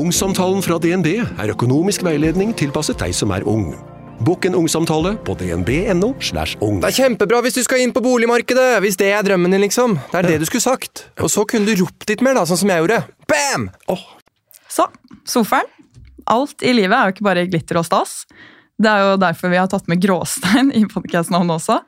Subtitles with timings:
[0.00, 3.74] Ungsamtalen fra DNB er økonomisk veiledning tilpasset deg som er ung.
[4.24, 6.14] Bokk en ungsamtale på dnb.no.
[6.24, 6.78] slash ung.
[6.80, 9.98] Det er kjempebra hvis du skal inn på boligmarkedet, hvis det er drømmen din, liksom.
[10.12, 11.04] Det er det du skulle sagt.
[11.20, 13.00] Og så kunne du ropt litt mer, da, sånn som jeg gjorde.
[13.28, 13.66] Bam!
[14.72, 14.86] Så,
[15.28, 15.68] sofaen.
[16.30, 18.22] Alt i livet er jo ikke bare glitter og stas.
[18.80, 21.82] Det er jo derfor vi har tatt med gråstein i podkastnavnet også.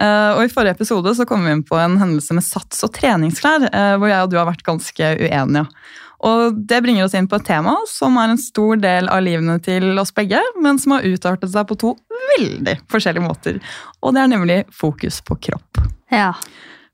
[0.00, 2.94] Eh, og I forrige episode så kom vi inn på en hendelse med sats og
[2.94, 5.66] treningsklær, eh, hvor jeg og du har vært ganske uenige.
[6.26, 9.56] Og Det bringer oss inn på et tema som er en stor del av livene
[9.64, 11.94] til oss begge, men som har utartet seg på to
[12.36, 13.60] veldig forskjellige måter.
[14.04, 15.80] Og det er nemlig fokus på kropp.
[16.12, 16.34] Ja.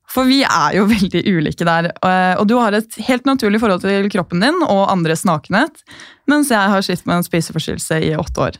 [0.07, 1.91] For vi er jo veldig ulike der.
[1.91, 5.83] eh, Og du har et helt naturlig forhold til kroppen din og andres nakenhet,
[6.27, 8.59] mens jeg har slitt med en spiseforstyrrelse i åtte år.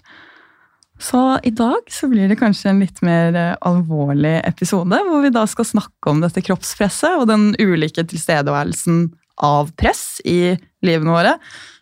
[1.00, 5.30] Så i dag så blir det kanskje en litt mer eh, alvorlig episode, hvor vi
[5.31, 11.35] da skal snakke om dette kroppspresset og den ulike tilstedeværelsen av press i livene våre.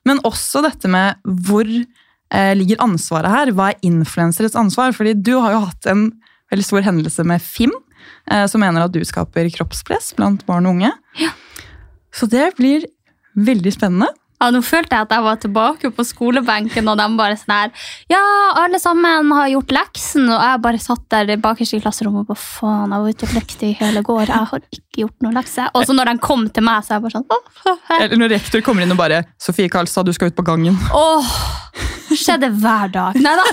[0.07, 3.53] Men også dette med hvor eh, ligger ansvaret her?
[3.55, 4.95] Hva er influenserets ansvar?
[4.97, 6.09] Fordi du har jo hatt en
[6.53, 7.73] veldig stor hendelse med Fim,
[8.31, 10.91] eh, som mener at du skaper kroppspress blant barn og unge.
[11.21, 11.31] Ja.
[12.15, 12.85] Så det blir
[13.35, 14.11] veldig spennende.
[14.35, 17.87] Ja, nå følte jeg at jeg var tilbake på skolebenken, og de bare sånn her
[18.11, 18.21] Ja,
[18.65, 22.41] alle sammen har gjort leksen, og jeg bare satt der bakerst i klasserommet og bare
[22.41, 25.69] faen, jeg var ute og lekte i hele går, jeg har ikke gjort noe lekse.
[25.75, 27.99] Og så når de kom til meg, så er jeg bare sånn åh.
[27.99, 30.77] Eller når rektor kommer inn og bare 'Sofie Karlstad, du skal ut på gangen'.
[30.91, 31.31] Åh,
[32.11, 33.19] skjedde hver dag.
[33.25, 33.45] Nei da,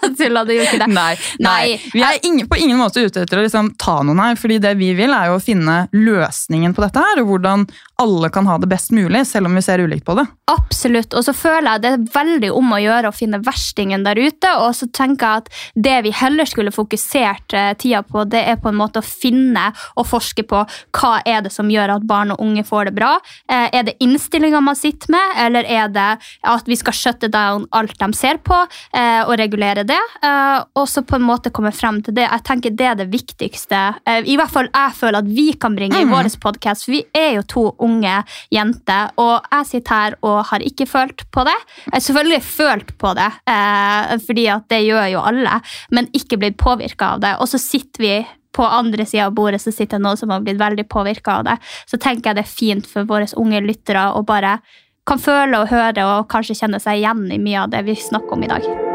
[0.18, 0.90] tulla, du gjorde ikke det.
[0.94, 1.12] Nei,
[1.44, 1.76] nei.
[1.92, 4.74] Vi er ingen, på ingen måte ute etter å liksom ta noen her, fordi det
[4.80, 7.66] vi vil er jo å finne løsningen på dette her, og hvordan
[8.00, 10.24] alle kan ha det best mulig, selv om vi ser ulikt på det.
[10.50, 14.18] Absolutt, og så føler jeg det er veldig om å gjøre å finne verstingen der
[14.18, 15.50] ute, og så tenker jeg at
[15.88, 19.68] det vi heller skulle fokusert eh, tida på, det er på en måte å finne
[20.00, 20.62] og forske på
[20.96, 23.12] hva er det som gjør at barn og unge får det bra.
[23.50, 26.08] Eh, er det innstillinga man sitter med, eller er det
[26.54, 28.62] at vi skal shutte down alt de ser på,
[28.96, 32.26] eh, og regulere det, eh, og så på en måte komme frem til det.
[32.26, 35.76] Jeg tenker det er det viktigste, eh, i hvert fall jeg føler at vi kan
[35.76, 38.16] bringe i vår podcast, for vi er jo to unge
[38.54, 41.56] jenter, og jeg sitter her og har ikke følt på det.
[41.86, 46.38] Jeg har selvfølgelig følt på det, eh, fordi at det gjør jo alle, men ikke
[46.40, 47.34] blitt påvirka av det.
[47.40, 48.14] Og så sitter vi
[48.52, 51.56] på andre sida av bordet så sitter noen som har blitt veldig påvirka av det.
[51.86, 54.58] Så tenker jeg det er fint for våre unge lyttere å bare
[55.06, 58.36] kan føle og høre og kanskje kjenne seg igjen i mye av det vi snakker
[58.36, 58.89] om i dag.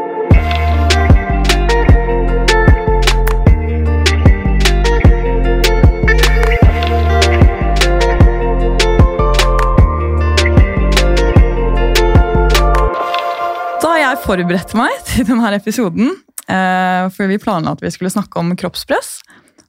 [14.26, 16.10] Forberedt meg til denne episoden,
[16.50, 19.20] eh, for vi planla at vi skulle snakke om kroppspress.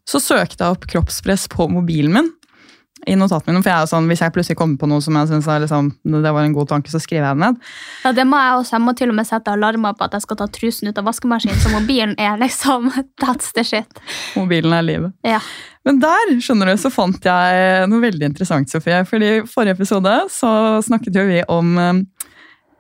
[0.07, 2.33] Så søkte jeg opp kroppspress på mobilen min.
[3.07, 5.29] i notatene mine, for jeg er sånn, Hvis jeg plutselig kommer på noe som jeg
[5.29, 7.59] synes liksom, det var en god tanke, så skriver jeg det ned.
[8.03, 8.73] Ja, det må jeg også.
[8.75, 11.05] Jeg må til og med sette alarmer på at jeg skal ta trusen ut av
[11.07, 12.89] vaskemaskinen, så mobilen er liksom
[13.21, 14.01] That's the shit.
[14.35, 15.13] Mobilen er livet.
[15.23, 15.39] Ja.
[15.87, 19.05] Men der skjønner du, så fant jeg noe veldig interessant, Sofie.
[19.07, 20.49] fordi I forrige episode så
[20.83, 21.77] snakket jo vi om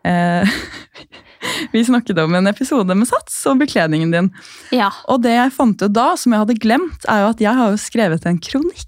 [0.07, 0.53] eh,
[1.71, 4.29] Vi snakket om en episode med sats og bekledningen din.
[4.73, 4.89] ja.
[5.11, 7.73] Og det jeg fant ut da, som jeg hadde glemt, er jo at jeg har
[7.75, 8.87] jo skrevet en kronikk.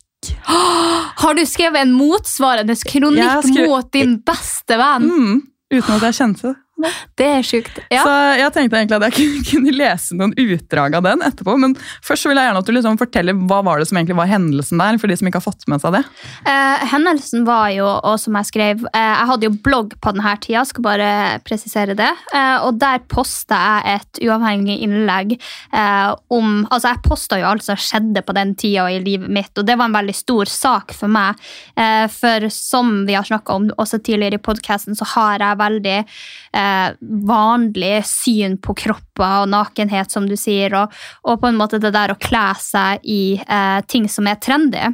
[1.22, 5.06] Har du skrevet en motsvarende kronikk skrevet- mot din beste venn?
[5.08, 5.38] Mm,
[5.72, 6.56] uten at jeg kjente det.
[7.20, 7.80] Det er sjukt.
[7.92, 8.04] Ja.
[8.06, 11.56] Så jeg tenkte egentlig at jeg kunne, lese noen utdrag av den etterpå.
[11.62, 11.76] Men
[12.06, 14.82] først vil jeg gjerne at du liksom forteller hva var det som egentlig var hendelsen
[14.82, 16.04] der, for de som ikke har fått med seg det.
[16.50, 20.36] Eh, hendelsen var jo, og som jeg skrev eh, Jeg hadde jo blogg på denne
[20.44, 21.10] tida, skal bare
[21.48, 22.12] presisere det.
[22.36, 27.64] Eh, og der posta jeg et uavhengig innlegg eh, om Altså, jeg posta jo alt
[27.66, 30.94] som skjedde på den tida i livet mitt, og det var en veldig stor sak
[30.96, 31.40] for meg.
[31.80, 35.98] Eh, for som vi har snakka om også tidligere i podkasten, så har jeg veldig
[36.00, 36.69] eh,
[37.30, 40.96] vanlig syn på kropper og nakenhet, som du sier, og,
[41.28, 44.88] og på en måte det der å kle seg i eh, ting som er trendy.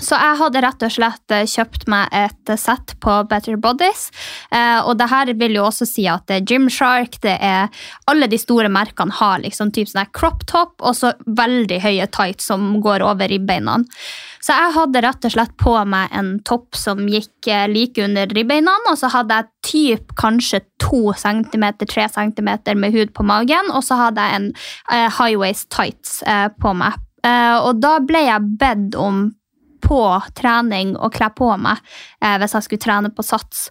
[0.00, 4.06] Så jeg hadde rett og slett eh, kjøpt meg et eh, sett på Better Bodies.
[4.48, 7.68] Eh, og det her vil jo også si at det er Gymshark, det er
[8.08, 12.48] Alle de store merkene har liksom typ sånn crop top og så veldig høye tights
[12.48, 13.82] som går over ribbeina.
[14.40, 18.72] Så jeg hadde rett og slett på meg en topp som gikk like under ribbeina,
[18.88, 23.84] og så hadde jeg typ kanskje to centimeter, tre centimeter med hud på magen, og
[23.86, 24.50] så hadde jeg en
[25.20, 26.18] high waist tights
[26.58, 26.98] på meg.
[27.62, 29.28] Og da ble jeg bedt om
[29.84, 30.00] på
[30.38, 31.80] trening og kle på meg
[32.22, 33.68] eh, hvis jeg skulle trene på sats.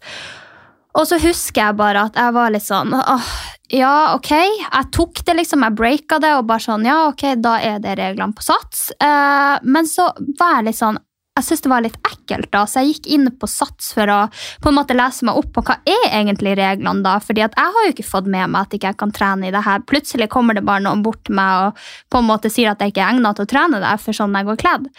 [1.00, 3.28] Og så husker jeg bare at jeg var litt sånn åh,
[3.72, 4.31] Ja, ok.
[4.36, 5.63] Jeg tok det, liksom.
[5.63, 8.90] Jeg breaka det og bare sånn Ja, ok, da er det reglene på sats.
[9.00, 10.10] Eh, men så
[10.40, 11.00] var jeg litt sånn
[11.39, 14.18] jeg syntes det var litt ekkelt, da, så jeg gikk inn på Sats for å
[14.62, 17.04] på en måte lese meg opp på hva er egentlig reglene.
[17.06, 19.48] da, fordi at jeg har jo ikke fått med meg at ikke jeg kan trene
[19.48, 19.80] i det her.
[19.88, 21.80] Plutselig kommer det bare noen bort til meg og
[22.12, 24.36] på en måte sier at jeg ikke er egnet til å trene der, for sånn
[24.36, 24.92] jeg går kledd.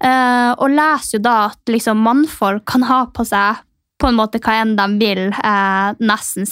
[0.00, 3.60] Uh, og leser jo da at liksom mannfolk kan ha på seg
[4.00, 5.28] på en måte hva enn de vil.
[5.32, 6.48] Eh, nesten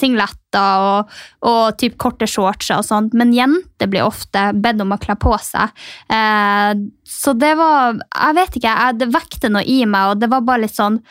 [0.53, 1.09] singletter og,
[1.41, 3.13] og typ korte shortser og sånt.
[3.13, 5.69] Men jenter blir ofte bedt om å kle på seg.
[6.09, 6.73] Eh,
[7.03, 10.41] så det var Jeg vet ikke, jeg, det vekte noe i meg, og det var
[10.41, 11.01] bare litt sånn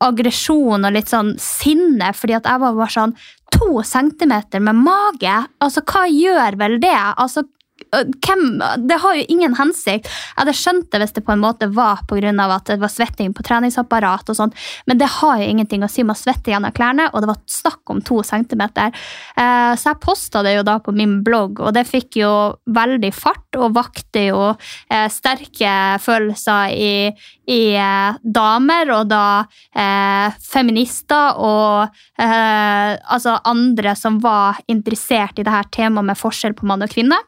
[0.00, 3.18] aggresjon og litt sånn sinne, fordi at jeg var bare sånn
[3.50, 5.32] To centimeter med mage?
[5.60, 6.94] Altså, hva gjør vel det?
[6.94, 7.42] Altså,
[7.90, 10.06] hvem, det har jo ingen hensikt.
[10.06, 12.30] Jeg hadde skjønt det hvis det på en måte var pga.
[12.30, 14.54] at det var svetting på treningsapparat, og sånt,
[14.86, 16.04] men det har jo ingenting å si.
[16.06, 18.94] Man svetter gjennom klærne, og det var snakk om to centimeter.
[19.36, 22.32] Eh, så jeg posta det jo da på min blogg, og det fikk jo
[22.70, 26.92] veldig fart og vakte jo eh, sterke følelser i,
[27.50, 29.24] i eh, damer, og da
[30.40, 31.88] feminister og
[32.20, 37.18] altså andre som var interessert i det her temaet med forskjell på mann og kvinne.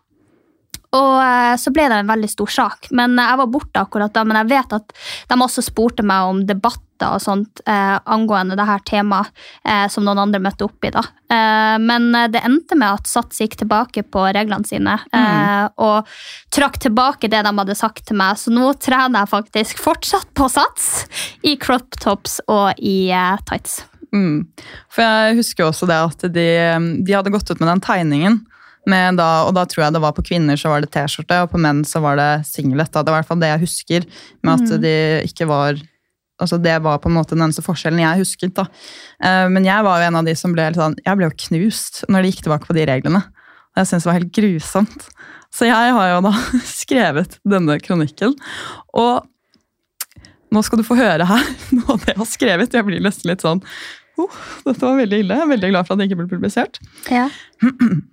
[0.93, 2.91] Og eh, så ble det en veldig stor sak.
[2.93, 4.97] Men Jeg var borte akkurat da, men jeg vet at
[5.31, 9.33] de også spurte meg om debatter og sånt eh, angående det her temaet
[9.67, 10.93] eh, som noen andre møtte opp i.
[10.95, 11.03] da.
[11.33, 15.81] Eh, men det endte med at Sats gikk tilbake på reglene sine mm.
[15.83, 16.13] og
[16.53, 18.39] trakk tilbake det de hadde sagt til meg.
[18.39, 20.93] Så nå trener jeg faktisk fortsatt på Sats
[21.49, 23.81] i crop tops og i eh, tights.
[24.13, 24.45] Mm.
[24.93, 26.49] For jeg husker også det at de,
[27.01, 28.43] de hadde gått ut med den tegningen
[28.87, 31.61] da, og da tror jeg det var på kvinner så var det T-skjorte, og på
[31.63, 32.91] menn så var det singlet.
[32.91, 33.03] Da.
[33.03, 34.07] Det var i hvert fall det jeg husker.
[34.43, 34.83] med at mm.
[34.83, 34.95] de
[35.29, 35.81] ikke var
[36.43, 38.55] altså Det var på en måte den eneste forskjellen jeg husket.
[38.57, 38.65] da.
[39.23, 42.03] Uh, men jeg var jo en av de som ble sånn, jeg ble jo knust
[42.09, 43.23] når de gikk tilbake på de reglene.
[43.73, 45.07] Og jeg syntes det var helt grusomt.
[45.53, 46.33] Så jeg har jo da
[46.83, 48.35] skrevet denne kronikken.
[48.99, 49.29] Og
[50.53, 52.75] nå skal du få høre her noe av det jeg har skrevet.
[52.75, 53.63] Jeg blir nesten litt sånn
[54.21, 55.39] oh, Dette var veldig ille.
[55.39, 56.83] Jeg er veldig glad for at det ikke ble publisert.
[57.13, 57.29] Ja.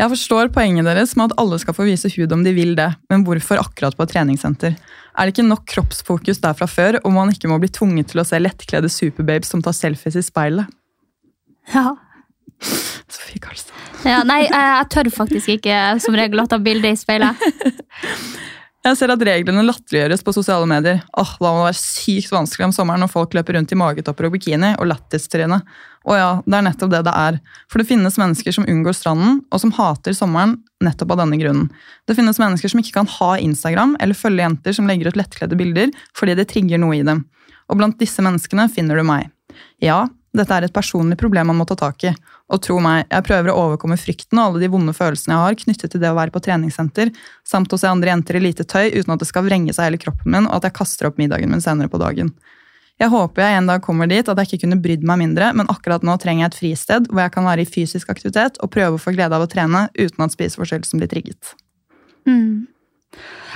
[0.00, 2.88] Jeg forstår poenget deres med at alle skal få vise hud om de vil det,
[3.12, 4.76] men hvorfor akkurat på et treningssenter?
[5.12, 8.22] Er det ikke nok kroppsfokus der fra før, om man ikke må bli tvunget til
[8.22, 10.70] å se lettkledde superbabes som tar selfies i speilet?
[11.74, 11.92] Ja.
[13.12, 13.76] Sofie Karlstad.
[14.08, 17.36] Ja, nei, jeg tør faktisk ikke som regel å ta bilde i speilet.
[18.80, 21.02] Jeg ser at reglene latterliggjøres på sosiale medier.
[21.20, 24.24] Åh, Da må det være sykt vanskelig om sommeren når folk løper rundt i magetopper
[24.24, 25.58] og bikini og lættistryne.
[26.08, 27.36] Og ja, det er nettopp det det er.
[27.68, 31.68] For det finnes mennesker som unngår stranden, og som hater sommeren nettopp av denne grunnen.
[32.08, 35.60] Det finnes mennesker som ikke kan ha Instagram eller følge jenter som legger ut lettkledde
[35.60, 37.26] bilder fordi det trigger noe i dem.
[37.68, 39.28] Og blant disse menneskene finner du meg.
[39.84, 40.06] Ja,
[40.36, 42.12] dette er et personlig problem man må ta tak i.
[42.50, 45.58] Og tro meg, jeg prøver å overkomme frykten og alle de vonde følelsene jeg har
[45.64, 47.10] knyttet til det å være på treningssenter,
[47.46, 50.00] samt å se andre jenter i lite tøy uten at det skal vrenge seg hele
[50.02, 52.32] kroppen min, og at jeg kaster opp middagen min senere på dagen.
[53.00, 55.70] Jeg håper jeg en dag kommer dit at jeg ikke kunne brydd meg mindre, men
[55.72, 58.98] akkurat nå trenger jeg et fristed hvor jeg kan være i fysisk aktivitet og prøve
[58.98, 61.54] å få glede av å trene uten at spiseforstyrrelsen blir trigget.
[62.28, 62.68] Mm.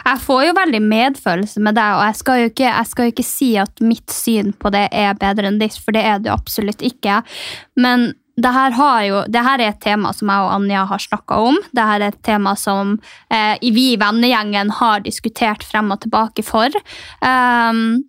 [0.05, 3.15] Jeg får jo veldig medfølelse med deg, og jeg skal, jo ikke, jeg skal jo
[3.15, 6.29] ikke si at mitt syn på det er bedre enn ditt, for det er det
[6.29, 7.23] jo absolutt ikke.
[7.81, 8.75] Men det her,
[9.07, 11.59] jo, det her, er et tema som jeg og Anja har snakka om.
[11.71, 12.97] Det her er et tema som
[13.31, 16.75] eh, vi i vennegjengen har diskutert frem og tilbake for.
[17.23, 18.03] Um,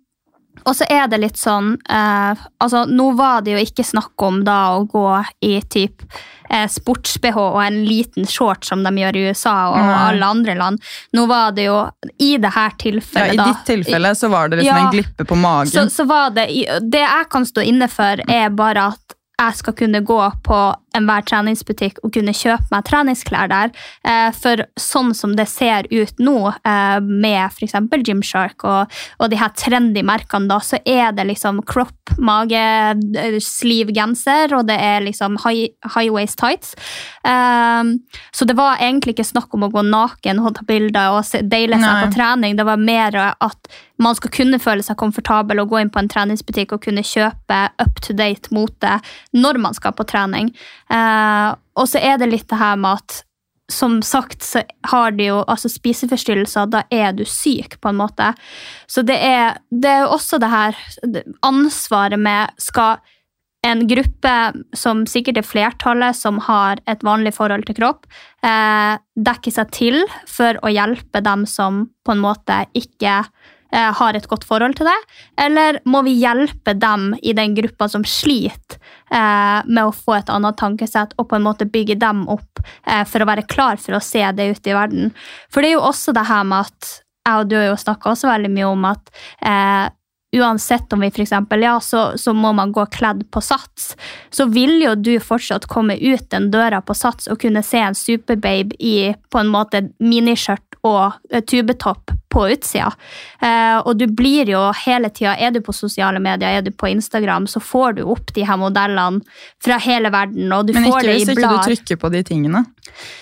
[0.66, 4.42] og så er det litt sånn eh, altså Nå var det jo ikke snakk om
[4.46, 5.06] da å gå
[5.46, 6.02] i typ
[6.50, 9.92] eh, sports-BH og en liten short som de gjør i USA og mm.
[9.96, 10.82] alle andre land.
[11.16, 11.78] Nå var det jo
[12.22, 15.28] i det her tilfellet ja, I ditt tilfelle så var det liksom ja, en glippe
[15.28, 15.72] på magen.
[15.72, 16.48] Så, så var det,
[16.82, 20.58] det jeg kan stå inne for, er bare at jeg skal kunne gå på
[20.96, 23.72] enhver treningsbutikk og kunne kjøpe meg treningsklær der.
[24.06, 26.36] Eh, for sånn som det ser ut nå,
[26.66, 27.76] eh, med f.eks.
[28.06, 32.62] Gymshark og, og de her trendy merkene, da, så er det liksom crop, mage,
[33.18, 36.74] eh, sleeve genser, og det er liksom high, high waist tights.
[37.26, 41.78] Så det var egentlig ikke snakk om å gå naken og ta bilder og deile
[41.80, 42.04] seg Nei.
[42.04, 42.56] på trening.
[42.58, 43.70] Det var mer at
[44.02, 47.60] man skal kunne føle seg komfortabel og gå inn på en treningsbutikk og kunne kjøpe
[47.82, 48.98] up to date mote
[49.36, 50.52] når man skal på trening.
[50.92, 53.22] Eh, og så er det litt det her med at
[53.72, 58.30] som sagt så har de jo altså spiseforstyrrelser, da er du syk, på en måte.
[58.86, 60.78] Så det er, det er også det her
[61.46, 63.02] ansvaret med skal
[63.66, 64.34] en gruppe
[64.78, 68.06] som sikkert er flertallet, som har et vanlig forhold til kropp,
[68.46, 69.98] eh, dekke seg til
[70.30, 73.24] for å hjelpe dem som på en måte ikke
[73.76, 74.98] har et godt forhold til det?
[75.46, 78.78] Eller må vi hjelpe dem i den gruppa som sliter
[79.10, 83.04] eh, med å få et annet tankesett, og på en måte bygge dem opp eh,
[83.08, 85.12] for å være klar for å se det ute i verden?
[85.50, 86.94] For det er jo også det her med at
[87.26, 89.86] jeg og du har jo snakka også veldig mye om at eh,
[90.36, 93.94] uansett om vi eksempel, ja, så, så må man gå kledd på sats,
[94.30, 97.96] så vil jo du fortsatt komme ut den døra på sats og kunne se en
[97.96, 102.90] superbabe i på en måte miniskjørt og eh, tubetopp på utsida.
[103.40, 106.88] Eh, og du blir jo hele tida Er du på sosiale medier, er du på
[106.90, 109.22] Instagram, så får du opp de her modellene
[109.64, 111.26] fra hele verden, og du Men får det i blad.
[111.26, 112.64] Men ikke hvis ikke du trykker på de tingene.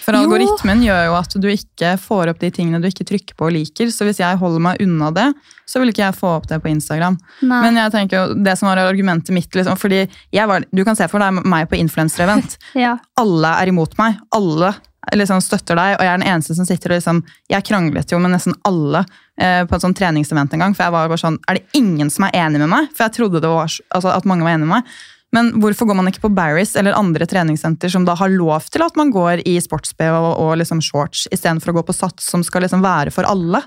[0.04, 0.23] For Jo.
[0.25, 3.54] algoritmen gjør jo at du ikke får opp de tingene du ikke trykker på og
[3.56, 3.90] liker.
[3.90, 5.28] Så hvis jeg holder meg unna det,
[5.66, 7.16] så vil ikke jeg få opp det på Instagram.
[7.42, 7.61] Nei.
[7.66, 10.04] Men jeg tenker jo, det som var argumentet mitt, liksom, fordi
[10.47, 12.59] var, du kan se for deg meg på influencer-event.
[12.85, 12.97] Ja.
[13.21, 14.18] Alle er imot meg.
[14.35, 14.73] Alle
[15.12, 18.18] liksom støtter deg, og jeg er den eneste som sitter og liksom Jeg kranglet jo
[18.18, 19.04] med nesten alle
[19.38, 22.11] eh, på et sånn treningsevent en gang, for jeg var bare sånn Er det ingen
[22.11, 22.88] som er enig med meg?
[22.94, 24.94] For jeg trodde det var, altså, at mange var enig med meg.
[25.34, 28.84] Men hvorfor går man ikke på Barris eller andre treningssenter som da har lov til
[28.84, 32.44] at man går i sports-BH og, og liksom shorts, istedenfor å gå på Sats, som
[32.46, 33.58] skal liksom være for alle?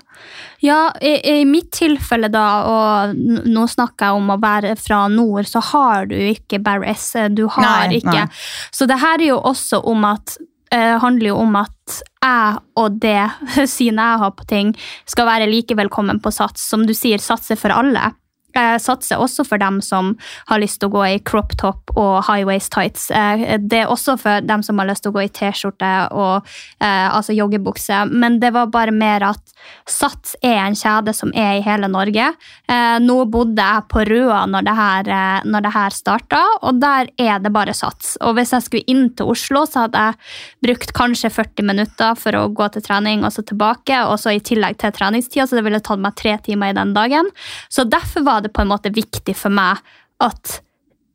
[0.64, 5.44] Ja, i, i mitt tilfelle da, og nå snakker jeg om å være fra nord,
[5.50, 7.10] så har du ikke Barris.
[7.36, 8.16] Du har Nei, ikke.
[8.16, 8.24] nei.
[8.72, 12.98] Så det her er jo også om at eh, handler jo om at jeg og
[13.00, 13.22] det
[13.76, 14.72] synet jeg har på ting,
[15.08, 16.66] skal være like velkommen på Sats.
[16.68, 18.12] Som du sier, Sats er for alle.
[18.56, 20.14] Jeg satser også for dem som
[20.48, 23.10] har lyst til å gå i crop top og high waist tights.
[23.10, 26.46] Eh, Det er også for dem som har lyst til å gå i T-skjorte og
[26.80, 28.06] eh, altså joggebukse.
[28.10, 29.54] Men det var bare mer at
[29.88, 32.30] Sats er en kjede som er i hele Norge.
[32.68, 37.38] Eh, Nå bodde jeg på Røa når det her, eh, her starta, og der er
[37.42, 38.16] det bare Sats.
[38.24, 42.38] Og hvis jeg skulle inn til Oslo, så hadde jeg brukt kanskje 40 minutter for
[42.38, 45.64] å gå til trening og så tilbake, og så i tillegg til treningstida, så det
[45.66, 47.28] ville tatt meg tre timer i den dagen.
[47.68, 49.82] Så derfor var det på en måte viktig for meg
[50.24, 50.58] at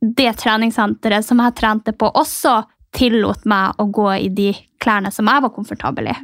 [0.04, 2.62] det treningssenteret som jeg trente på, også
[2.94, 4.52] tillot meg å gå i de
[4.82, 6.14] klærne som jeg var komfortabel i.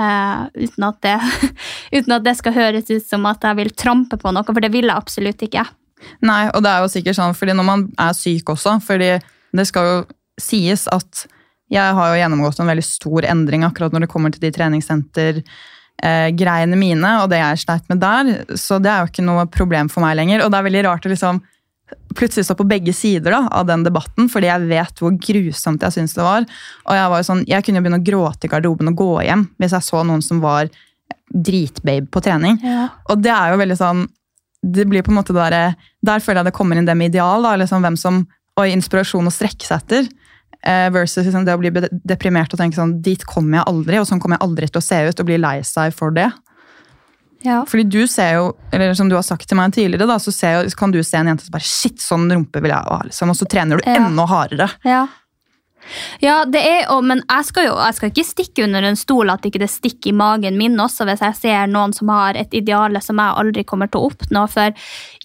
[0.00, 1.16] Eh, uten, at det,
[1.98, 4.72] uten at det skal høres ut som at jeg vil trampe på noe, for det
[4.74, 5.66] vil jeg absolutt ikke.
[6.24, 9.14] Nei, og det er jo sikkert sånn, fordi når man er syk også, fordi
[9.54, 9.98] det skal jo
[10.40, 11.26] sies at
[11.72, 15.40] jeg har jo gjennomgått en veldig stor endring akkurat når det kommer til de treningssenter
[16.02, 19.46] eh, greiene mine, og det jeg sleit med der, så det er jo ikke noe
[19.50, 20.44] problem for meg lenger.
[20.44, 21.42] Og det er veldig rart å liksom
[22.16, 25.96] plutselig stå på begge sider da, av den debatten, fordi jeg vet hvor grusomt jeg
[25.98, 26.46] syns det var.
[26.88, 29.12] Og jeg var jo sånn, jeg kunne jo begynne å gråte i garderoben og gå
[29.26, 30.70] hjem hvis jeg så noen som var
[31.34, 32.60] dritbabe på trening.
[33.10, 34.04] Og det er jo veldig sånn
[34.64, 37.44] det blir på en måte der, der føler jeg det kommer inn det med ideal,
[37.44, 38.22] da, liksom hvem som,
[38.56, 40.08] og inspirasjon å strekke seg etter.
[40.66, 41.70] Eh, versus liksom det å bli
[42.04, 44.84] deprimert og tenke sånn dit kommer jeg aldri, og sånn kommer jeg aldri til å
[44.84, 46.30] se ut, og bli lei seg for det.
[47.44, 47.58] Ja.
[47.68, 50.54] Fordi du ser jo, eller som du har sagt til meg tidligere, da, så ser
[50.62, 53.34] jo, kan du se en jente som bare shit, sånn rumpe vil jeg ha, liksom,
[53.34, 53.98] og så trener du Ja.
[54.00, 54.70] enda hardere.
[54.88, 55.02] Ja.
[56.22, 59.32] Ja, det er, jo, men jeg skal jo jeg skal ikke stikke under en stol
[59.32, 62.54] at ikke det stikker i magen min også, hvis jeg ser noen som har et
[62.56, 64.44] ideale som jeg aldri kommer til å oppnå.
[64.50, 64.72] For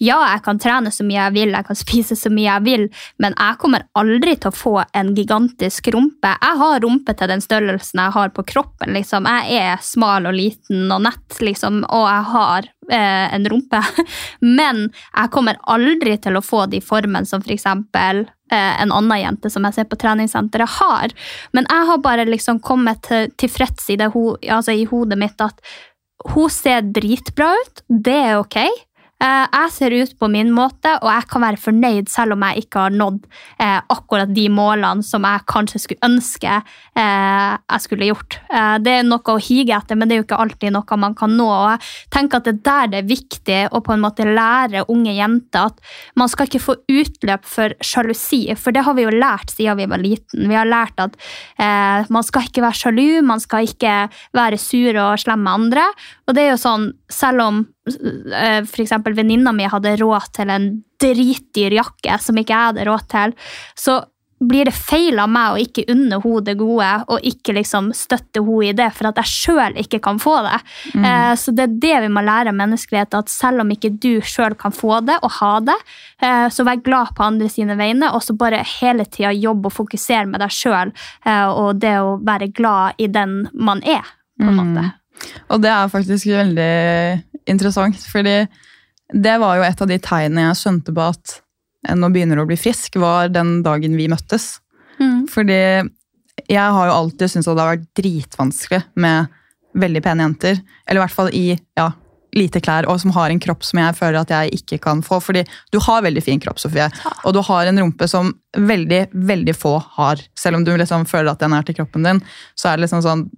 [0.02, 2.86] ja, jeg kan trene så mye jeg vil, jeg kan spise så mye jeg vil,
[3.22, 6.34] men jeg kommer aldri til å få en gigantisk rumpe.
[6.36, 8.94] Jeg har rumpe til den størrelsen jeg har på kroppen.
[8.96, 9.28] liksom.
[9.28, 13.82] Jeg er smal og liten og nett, liksom, og jeg har en rumpe.
[14.58, 19.52] Men jeg kommer aldri til å få de formene som eksempel eh, en annen jente
[19.52, 21.14] som jeg ser på treningssenteret har.
[21.52, 25.60] Men jeg har bare liksom kommet til, tilfreds i, det, altså i hodet mitt at
[26.34, 28.58] hun ser dritbra ut, det er ok.
[29.20, 32.64] Eh, jeg ser ut på min måte, og jeg kan være fornøyd selv om jeg
[32.64, 33.18] ikke har nådd
[33.60, 38.38] eh, akkurat de målene som jeg kanskje skulle ønske eh, jeg skulle gjort.
[38.80, 41.32] Det er noe å hige etter, men det er jo ikke alltid noe man kan
[41.36, 41.46] nå.
[41.46, 44.86] og jeg tenker at Det er der det er viktig å på en måte lære
[44.92, 45.78] unge jenter at
[46.18, 49.88] man skal ikke få utløp for sjalusi, for det har vi jo lært siden vi
[49.90, 50.48] var liten.
[50.48, 51.16] Vi har lært at
[52.10, 53.94] man skal ikke være sjalu, man skal ikke
[54.36, 55.86] være sur og slem med andre.
[56.30, 57.60] Og det er jo sånn, selv om
[57.90, 58.94] eh, f.eks.
[59.10, 60.70] venninna mi hadde råd til en
[61.02, 63.36] dritdyr jakke som ikke jeg hadde råd til,
[63.74, 63.98] så
[64.40, 68.40] blir det feil av meg å ikke unne henne det gode og ikke liksom støtte
[68.40, 70.60] henne i det, for at jeg sjøl ikke kan få det.
[70.94, 71.04] Mm.
[71.10, 74.56] Eh, så det er det vi må lære menneskelighet, at selv om ikke du sjøl
[74.60, 75.76] kan få det og ha det,
[76.24, 79.76] eh, så vær glad på andre sine vegne, og så bare hele tida jobbe og
[79.76, 80.94] fokusere med deg sjøl
[81.26, 84.08] eh, og det å være glad i den man er,
[84.40, 84.86] på en måte.
[85.50, 86.72] Og det er faktisk veldig
[87.50, 88.42] interessant, fordi
[89.10, 91.38] det var jo et av de tegnene jeg skjønte på at
[91.96, 94.58] nå begynner å bli frisk, var den dagen vi møttes.
[95.00, 95.24] Mm.
[95.32, 95.60] Fordi
[96.50, 99.32] jeg har jo alltid syntes at det har vært dritvanskelig med
[99.80, 100.60] veldig pene jenter.
[100.86, 101.46] Eller i hvert fall i
[101.78, 101.88] ja,
[102.36, 105.20] lite klær, og som har en kropp som jeg føler at jeg ikke kan få.
[105.24, 106.88] Fordi du har veldig fin kropp, Sofie,
[107.24, 110.22] og du har en rumpe som veldig, veldig få har.
[110.38, 112.24] Selv om du liksom føler at den er til kroppen din,
[112.58, 113.28] så er det liksom sånn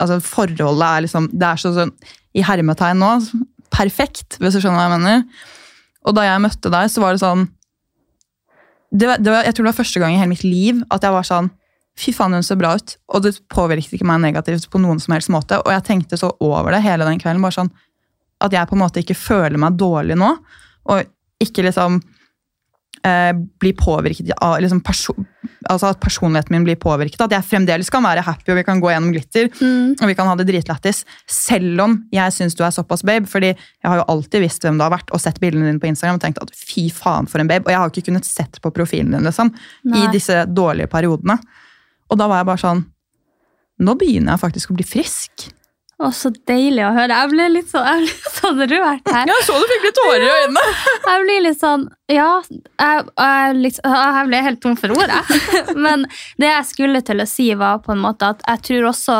[0.00, 1.92] altså Forholdet er liksom Det er så sånn
[2.32, 3.10] i hermetegn nå
[3.72, 5.48] perfekt, hvis du skjønner hva jeg mener.
[6.08, 7.46] Og da jeg møtte deg, så var det sånn
[8.92, 11.04] det var, det var, Jeg tror det var første gang i hele mitt liv at
[11.04, 11.50] jeg var sånn
[12.00, 12.94] Fy faen, hun ser bra ut.
[13.12, 15.58] Og det påvirket ikke meg negativt på noen som helst måte.
[15.60, 17.42] Og jeg tenkte så over det hele den kvelden.
[17.44, 17.68] bare sånn
[18.40, 20.30] At jeg på en måte ikke føler meg dårlig nå.
[20.88, 21.04] Og
[21.44, 22.00] ikke liksom
[23.06, 24.82] eh, blir påvirket av liksom
[25.70, 27.20] altså at personligheten min blir påvirket.
[27.22, 30.28] At jeg fremdeles kan være happy og vi kan gå gjennom glitter og vi kan
[30.30, 31.04] ha det dritlættis.
[31.30, 33.26] Selv om jeg syns du er såpass babe.
[33.26, 35.90] fordi jeg har jo alltid visst hvem du har vært og sett bildene dine på
[35.90, 37.66] Instagram og tenkt at fy faen for en babe.
[37.66, 39.52] Og jeg har ikke kunnet sett på profilen din liksom,
[39.84, 40.04] Nei.
[40.04, 41.38] i disse dårlige periodene.
[42.10, 42.88] Og da var jeg bare sånn
[43.82, 45.48] Nå begynner jeg faktisk å bli frisk.
[46.02, 47.14] Å, så deilig å høre.
[47.14, 49.30] Jeg ble litt sånn, jeg ble sånn rørt her.
[49.30, 50.64] Jeg så du fikk litt tårer i øynene!
[51.12, 52.28] Jeg blir litt sånn Ja,
[52.80, 55.40] jeg, jeg, liksom, jeg ble helt tom for ord, jeg.
[55.84, 56.06] Men
[56.40, 59.18] det jeg skulle til å si, var på en måte at jeg tror også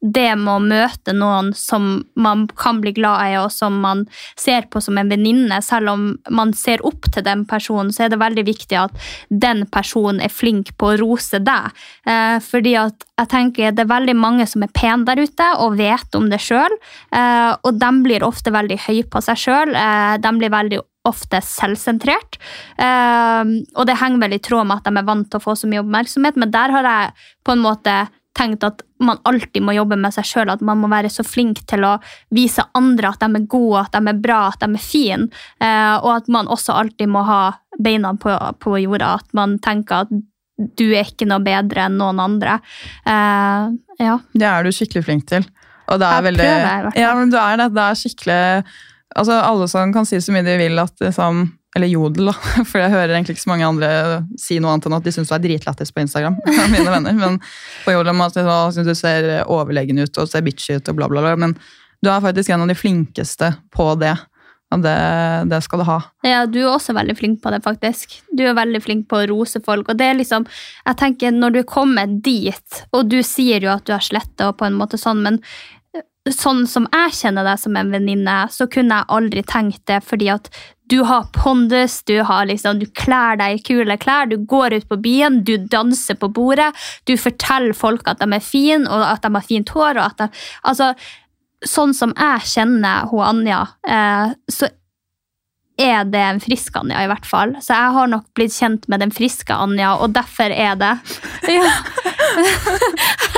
[0.00, 4.04] det med å møte noen som man kan bli glad i, og som man
[4.38, 8.12] ser på som en venninne, selv om man ser opp til den personen, så er
[8.12, 11.74] det veldig viktig at den personen er flink på å rose deg.
[12.06, 15.80] Eh, fordi at jeg tenker det er veldig mange som er pene der ute og
[15.80, 16.78] vet om det sjøl,
[17.10, 19.74] eh, og de blir ofte veldig høye på seg sjøl.
[19.74, 22.36] Eh, de blir veldig ofte selvsentrert.
[22.76, 25.70] Og det henger vel i tråd med at de er vant til å få så
[25.70, 27.14] mye oppmerksomhet, men der har jeg
[27.48, 27.94] på en måte
[28.38, 31.64] tenkt at man alltid må jobbe med seg sjøl, at man må være så flink
[31.70, 31.96] til å
[32.34, 35.28] vise andre at de er gode, at de er bra, at de er fine,
[35.60, 37.42] eh, og at man også alltid må ha
[37.78, 40.18] beina på, på jorda, at man tenker at
[40.58, 42.58] du er ikke noe bedre enn noen andre.
[43.06, 43.70] Uh,
[44.02, 44.16] ja.
[44.34, 45.46] Det er du skikkelig flink til.
[45.88, 47.02] Og det er Jeg veldig, prøver, i hvert fall.
[47.04, 47.68] Ja, men du er det.
[47.76, 48.40] Det er skikkelig
[49.16, 51.46] Altså, alle som kan si så mye de vil at liksom
[51.78, 52.34] Eller jodel, da.
[52.68, 53.90] For jeg hører egentlig ikke så mange andre
[54.40, 56.40] si noe annet enn at de syns du er dritlættis på Instagram.
[56.74, 57.14] mine venner.
[57.18, 57.38] Men
[57.84, 61.22] på jodel om at du ser overlegen ut og ser bitchy ut og bla, bla,
[61.22, 61.36] bla.
[61.38, 61.54] Men
[62.02, 64.16] du er faktisk en av de flinkeste på det.
[64.74, 64.96] Og det,
[65.48, 65.96] det skal du ha.
[66.26, 68.18] Ja, du er også veldig flink på det, faktisk.
[68.36, 69.88] Du er veldig flink på å rose folk.
[69.88, 70.44] Og det er liksom,
[70.84, 74.58] jeg tenker, når du kommer dit, og du sier jo at du har sletta og
[74.60, 75.40] på en måte sånn, men
[75.96, 80.02] eh, sånn som jeg kjenner deg som en venninne, så kunne jeg aldri tenkt det,
[80.04, 80.52] fordi at
[80.90, 84.88] du har pondus, du, har liksom, du klær deg i kule klær, du går ut
[84.88, 86.70] på byen, du danser på bordet,
[87.04, 90.28] du forteller folk at de er fine, og at de har fint hår, de,
[90.62, 90.92] altså,
[91.66, 94.70] sånn som jeg kjenner hun Anja, eh, så
[95.78, 97.54] er det en frisk Anja, i hvert fall.
[97.62, 100.94] Så jeg har nok blitt kjent med den friske Anja, og derfor er det
[101.54, 101.70] ja.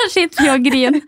[0.01, 1.03] Jeg sitter jo og griner.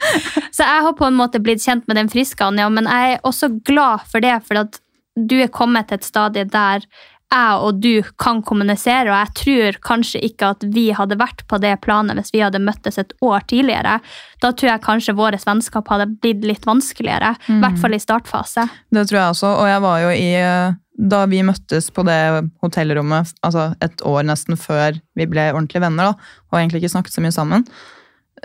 [0.53, 3.25] Så jeg har på en måte blitt kjent med den friske Anja, men jeg er
[3.25, 4.82] også glad for det, for at
[5.15, 6.85] du er kommet til et stadie der
[7.33, 11.59] jeg og du kan kommunisere, og jeg tror kanskje ikke at vi hadde vært på
[11.61, 13.97] det planet hvis vi hadde møttes et år tidligere.
[14.43, 18.67] Da tror jeg kanskje våre vennskap hadde blitt litt vanskeligere, i hvert fall i startfase.
[18.93, 19.53] Det tror jeg også.
[19.63, 24.27] Og jeg var jo i eh, Da vi møttes på det hotellrommet altså et år
[24.27, 27.65] nesten før vi ble ordentlige venner, da, og egentlig ikke snakket så mye sammen,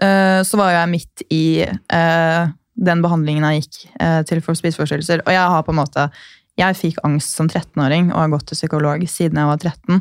[0.00, 3.78] eh, så var jeg midt i eh, den behandlingen jeg gikk
[4.30, 5.26] til for spiseforstyrrelser.
[5.26, 6.04] Og jeg har på en måte
[6.58, 10.00] Jeg fikk angst som 13-åring og har gått til psykolog siden jeg var 13.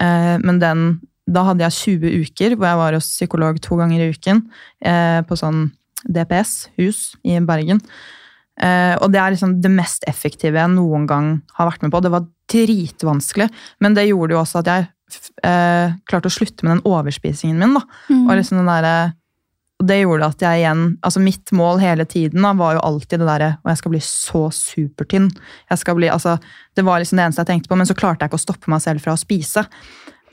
[0.00, 0.84] Eh, Men den,
[1.26, 4.44] da hadde jeg 20 uker hvor jeg var hos psykolog to ganger i uken
[4.80, 5.68] eh, på sånn
[6.06, 7.82] DPS, hus i Bergen.
[8.58, 12.02] Eh, og det er liksom det mest effektive jeg noen gang har vært med på.
[12.02, 13.50] Det var dritvanskelig,
[13.82, 14.92] men det gjorde jo også at jeg
[15.38, 17.76] klarte å slutte med den overspisingen min.
[17.78, 17.80] da.
[18.10, 18.24] Mm.
[18.26, 18.96] Og liksom den derre
[19.78, 23.22] og det gjorde at jeg igjen altså Mitt mål hele tiden da, var jo alltid
[23.22, 25.28] det derre Og jeg skal bli så supertynn.
[25.70, 26.38] Jeg skal bli, altså,
[26.74, 28.72] Det var liksom det eneste jeg tenkte på, men så klarte jeg ikke å stoppe
[28.72, 29.64] meg selv fra å spise.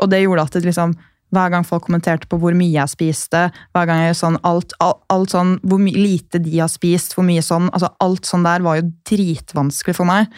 [0.02, 0.96] Og det gjorde at det liksom
[1.34, 5.02] hver gang folk kommenterte på hvor mye jeg spiste, hver gang jeg sånn, alt, alt,
[5.12, 8.80] alt sånn, hvor lite de har spist, hvor mye sånn altså Alt sånn der var
[8.80, 10.30] jo dritvanskelig for meg.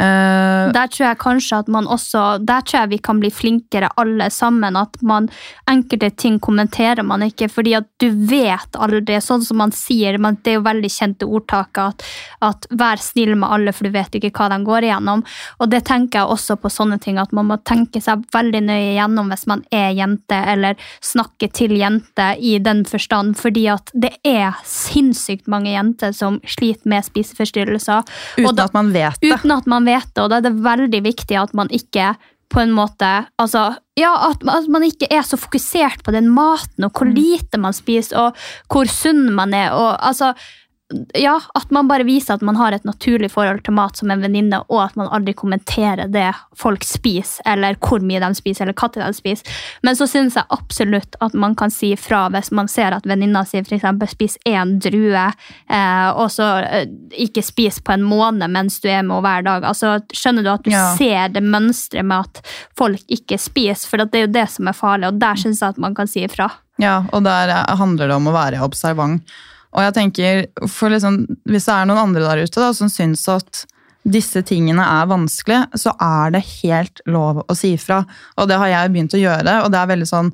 [0.00, 3.90] Uh, der tror jeg kanskje at man også Der tror jeg vi kan bli flinkere
[4.00, 4.76] alle sammen.
[4.76, 5.28] At man
[5.70, 9.18] enkelte ting kommenterer man ikke, fordi at du vet aldri.
[9.20, 12.06] Sånn som man sier, man, det er jo veldig kjente ordtaket at,
[12.46, 15.24] at, vær snill med alle, for du vet ikke hva de går igjennom.
[15.60, 18.94] Og det tenker jeg også på sånne ting, at man må tenke seg veldig nøye
[18.96, 24.14] gjennom hvis man er jente, eller snakker til jente i den forstand, fordi at det
[24.26, 28.06] er sinnssykt mange jenter som sliter med spiseforstyrrelser.
[28.38, 29.34] Uten da, at man vet det.
[29.34, 32.14] Uten at man vet det, og da er det veldig viktig at man ikke
[32.50, 36.86] på en måte altså, ja, at, at, man ikke er så fokusert på den maten
[36.86, 39.70] og hvor lite man spiser og hvor sunn man er.
[39.70, 40.32] og altså
[41.14, 44.22] ja, at man bare viser at man har et naturlig forhold til mat som en
[44.22, 48.74] venninne, og at man aldri kommenterer det folk spiser, eller hvor mye de spiser, eller
[48.78, 49.46] hva de spiser.
[49.86, 53.44] Men så syns jeg absolutt at man kan si fra hvis man ser at venninna
[53.46, 53.86] si f.eks.
[54.14, 55.26] spiser én drue,
[55.70, 56.88] eh, og så eh,
[57.26, 59.68] ikke spiser på en måned mens du er med henne hver dag.
[59.70, 60.94] Altså, skjønner du at du Ja.
[60.96, 62.42] ser det mønsteret med at
[62.78, 65.74] folk ikke spiser, for det er jo det som er farlig, og der syns jeg
[65.76, 66.50] at man kan si ifra.
[66.80, 69.22] Ja, og der handler det om å være observant.
[69.70, 70.46] Og jeg tenker,
[70.92, 73.64] liksom, Hvis det er noen andre der ute da, som syns at
[74.10, 78.00] disse tingene er vanskelig, så er det helt lov å si ifra.
[78.40, 79.58] Og det har jeg begynt å gjøre.
[79.64, 80.32] og det er veldig sånn,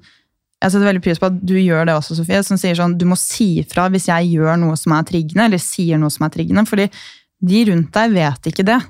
[0.63, 2.43] Jeg setter veldig pris på at du gjør det også, Sofie.
[2.43, 5.61] Som sier sånn, du må si ifra hvis jeg gjør noe som er triggende, eller
[5.61, 6.67] sier noe som er triggende.
[6.67, 6.89] fordi
[7.45, 8.81] de rundt deg vet ikke det.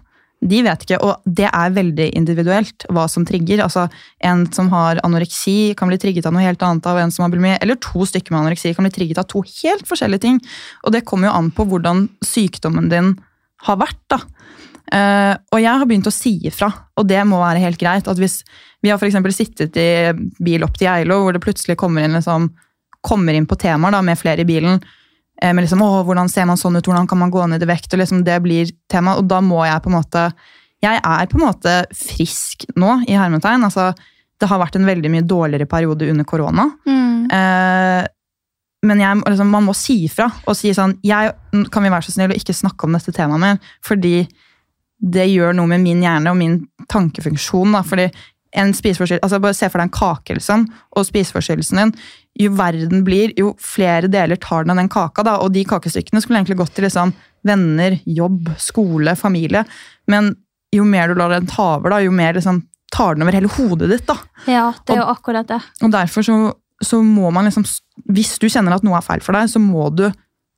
[0.44, 3.62] De vet ikke, og det er veldig individuelt hva som trigger.
[3.64, 3.87] Altså,
[4.20, 7.33] En som har anoreksi, kan bli trigget av noe helt annet av en som har
[7.33, 7.57] bulimi.
[7.61, 10.40] Eller to stykker med anoreksi kan bli trigget av to helt forskjellige ting.
[10.85, 13.14] Og det kommer jo an på hvordan sykdommen din
[13.64, 14.03] har vært.
[14.12, 14.20] da.
[14.87, 18.07] Uh, og jeg har begynt å si ifra, og det må være helt greit.
[18.07, 18.44] at hvis
[18.83, 22.53] Vi har for sittet i bil opp til Geilo, hvor det plutselig kommer inn, liksom,
[23.03, 24.81] kommer inn på temaer da, med flere i bilen.
[25.42, 27.68] Eh, med liksom, å, hvordan ser man sånn ut, hvordan kan man gå ned i
[27.68, 27.92] vekt?
[27.92, 30.27] og liksom Det blir tema, og da må jeg på en måte
[30.85, 33.64] Jeg er på en måte frisk nå, i hermetegn.
[33.64, 33.92] altså
[34.40, 36.70] Det har vært en veldig mye dårligere periode under korona.
[37.33, 38.07] Eh,
[38.87, 41.33] men jeg, liksom, man må si ifra og si sånn jeg,
[41.72, 43.59] Kan vi være så snill å ikke snakke om dette temaet mer?
[43.85, 44.27] Fordi
[44.96, 47.75] det gjør noe med min hjerne og min tankefunksjon.
[47.77, 47.83] Da.
[47.85, 48.07] Fordi
[48.57, 50.66] en spiseforstyrrelse, altså Bare se for deg en kake liksom,
[50.97, 51.92] og spiseforstyrrelsen din.
[52.40, 55.25] Jo verden blir, jo flere deler tar den av den kaka.
[55.27, 57.14] Da, og de kakestykkene skulle egentlig gått til liksom,
[57.47, 59.64] venner, jobb, skole, familie.
[60.11, 60.35] Men
[60.75, 63.53] jo mer du lar den ta over, da, jo mer liksom, tar den over hele
[63.57, 64.07] hodet ditt.
[64.09, 64.19] da.
[64.51, 65.61] Ja, det er jo akkurat det.
[65.85, 66.38] Og derfor så,
[66.85, 67.64] så må man liksom
[68.12, 70.05] Hvis du kjenner at noe er feil for deg, så må du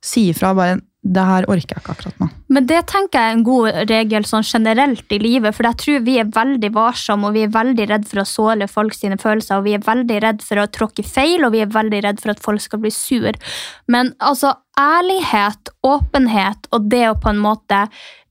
[0.03, 0.53] si ifra.
[0.55, 2.27] bare, det her orker jeg ikke akkurat nå.
[2.51, 6.03] Men det tenker jeg er en god regel sånn generelt i livet, for jeg tror
[6.03, 9.61] vi er veldig varsomme, og vi er veldig redd for å såle folk sine følelser,
[9.61, 12.33] og vi er veldig redd for å tråkke feil, og vi er veldig redd for
[12.33, 13.39] at folk skal bli sur.
[13.87, 17.85] Men altså, ærlighet, åpenhet og det å på en måte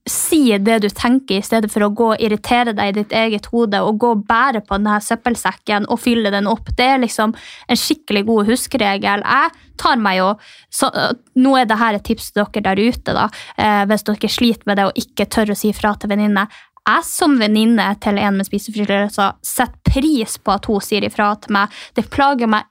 [0.09, 3.49] si det du tenker, i stedet for å gå og irritere deg i ditt eget
[3.53, 6.71] hode og gå og bære på denne søppelsekken og fylle den opp.
[6.77, 9.25] Det er liksom en skikkelig god huskeregel.
[9.25, 10.31] Jeg tar meg jo
[10.73, 10.89] så,
[11.39, 14.79] Nå er dette et tips til dere der ute, da, eh, hvis dere sliter med
[14.79, 16.47] det og ikke tør å si fra til venninne.
[16.89, 21.53] Jeg som venninne til en med spiseforstyrrelser setter pris på at hun sier ifra til
[21.53, 21.73] meg.
[21.95, 22.67] Det plager meg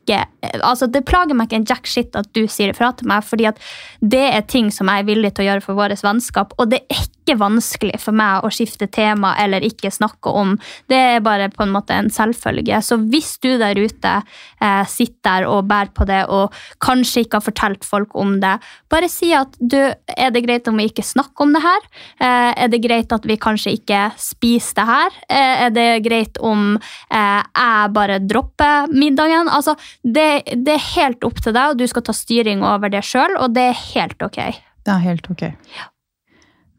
[0.00, 0.24] ikke
[0.64, 3.46] altså Det plager meg ikke en jack shit at du sier ifra til meg, fordi
[3.50, 3.60] at
[4.00, 6.80] det er ting som jeg er villig til å gjøre for vårt vennskap, og det
[6.90, 10.56] er ikke vanskelig for meg å skifte tema eller ikke snakke om.
[10.90, 12.80] Det er bare på en måte en selvfølge.
[12.82, 17.38] Så hvis du der ute eh, sitter der og bærer på det, og kanskje ikke
[17.38, 18.56] har fortalt folk om det,
[18.90, 19.78] bare si at du,
[20.16, 21.86] er det greit om vi ikke snakker om det her?
[22.18, 25.20] Eh, er det greit at vi kanskje ikke spiser det her?
[25.28, 29.50] Eh, er det greit om eh, jeg bare dropper middagen?
[29.50, 30.28] Altså, det,
[30.64, 33.54] det er helt opp til deg, og du skal ta styring over det sjøl, og
[33.56, 34.40] det er helt ok.
[34.86, 35.48] Det er helt ok.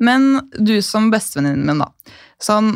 [0.01, 2.15] Men du som bestevenninnen min, da.
[2.41, 2.73] Sånn,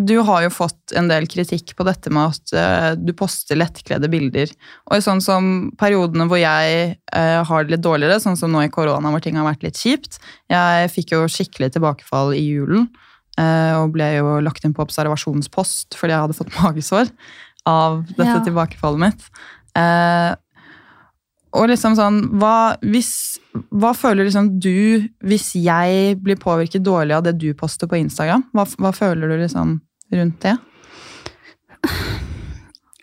[0.00, 4.08] du har jo fått en del kritikk på dette med at uh, du poster lettkledde
[4.12, 4.52] bilder.
[4.88, 8.64] Og i sånn som periodene hvor jeg uh, har det litt dårligere, sånn som nå
[8.64, 12.88] i korona hvor ting har vært litt kjipt Jeg fikk jo skikkelig tilbakefall i julen.
[13.36, 17.12] uh, og ble jo lagt inn på observasjonspost fordi jeg hadde fått magesår
[17.66, 18.44] av dette Ja.
[18.44, 19.26] tilbakefallet mitt.
[19.76, 20.34] Eh,
[21.52, 23.38] og liksom sånn, hva, hvis,
[23.74, 28.44] hva føler liksom du hvis jeg blir påvirket dårlig av det du poster på Instagram?
[28.54, 29.80] Hva, hva føler du liksom
[30.14, 30.56] rundt det?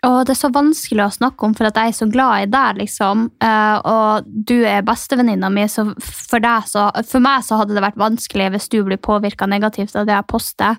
[0.06, 2.50] Og det er så vanskelig å snakke om, for at jeg er så glad i
[2.52, 3.24] deg, liksom.
[3.42, 7.82] Eh, og du er bestevenninna mi, så for, deg så for meg så hadde det
[7.82, 10.78] vært vanskelig hvis du blir påvirka negativt av det jeg poster.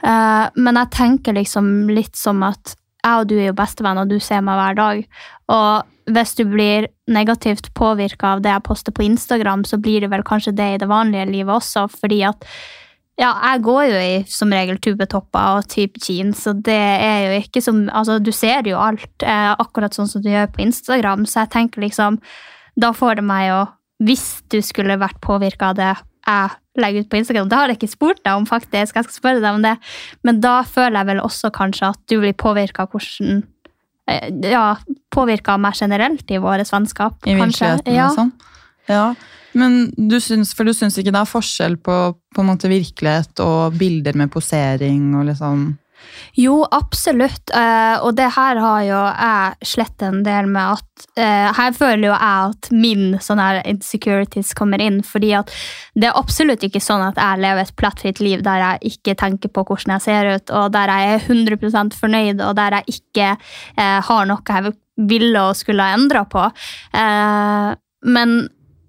[0.00, 4.12] Eh, men jeg tenker liksom litt som at jeg og du er jo bestevenner, og
[4.12, 5.02] du ser meg hver dag.
[5.54, 10.10] Og hvis du blir negativt påvirka av det jeg poster på Instagram, så blir det
[10.12, 12.48] vel kanskje det i det vanlige livet også, fordi at
[13.14, 17.44] ja, jeg går jo i som regel tubetopper og type jeans, og det er jo
[17.44, 21.22] ikke som Altså, du ser jo alt eh, akkurat sånn som du gjør på Instagram,
[21.26, 22.18] så jeg tenker liksom
[22.74, 23.60] Da får det meg jo
[24.02, 27.78] Hvis du skulle vært påvirka av det jeg legger ut på Instagram, det har jeg
[27.78, 29.76] ikke spurt deg om, faktisk, jeg skal spørre deg om det,
[30.26, 33.44] men da føler jeg vel også kanskje at du blir påvirka av hvordan
[34.08, 34.76] eh, Ja,
[35.14, 37.70] påvirka meg generelt i våre vennskap, I kanskje.
[37.78, 38.08] virkeligheten Ja.
[38.10, 38.32] og sånn?
[38.88, 39.14] Ja,
[39.54, 41.94] men du syns, for du syns ikke det er forskjell på,
[42.34, 45.78] på en måte virkelighet og bilder med posering og liksom
[46.38, 47.52] Jo, absolutt.
[47.54, 52.08] Eh, og det her har jo jeg slett en del med at eh, Her føler
[52.08, 55.02] jo jeg at min sånn her insecurities kommer inn.
[55.04, 55.52] fordi at
[55.94, 59.52] det er absolutt ikke sånn at jeg lever et plettfritt liv der jeg ikke tenker
[59.52, 63.30] på hvordan jeg ser ut, og der jeg er 100 fornøyd, og der jeg ikke
[63.36, 66.42] eh, har noe jeg ville og skulle ha endra på.
[68.04, 68.34] Men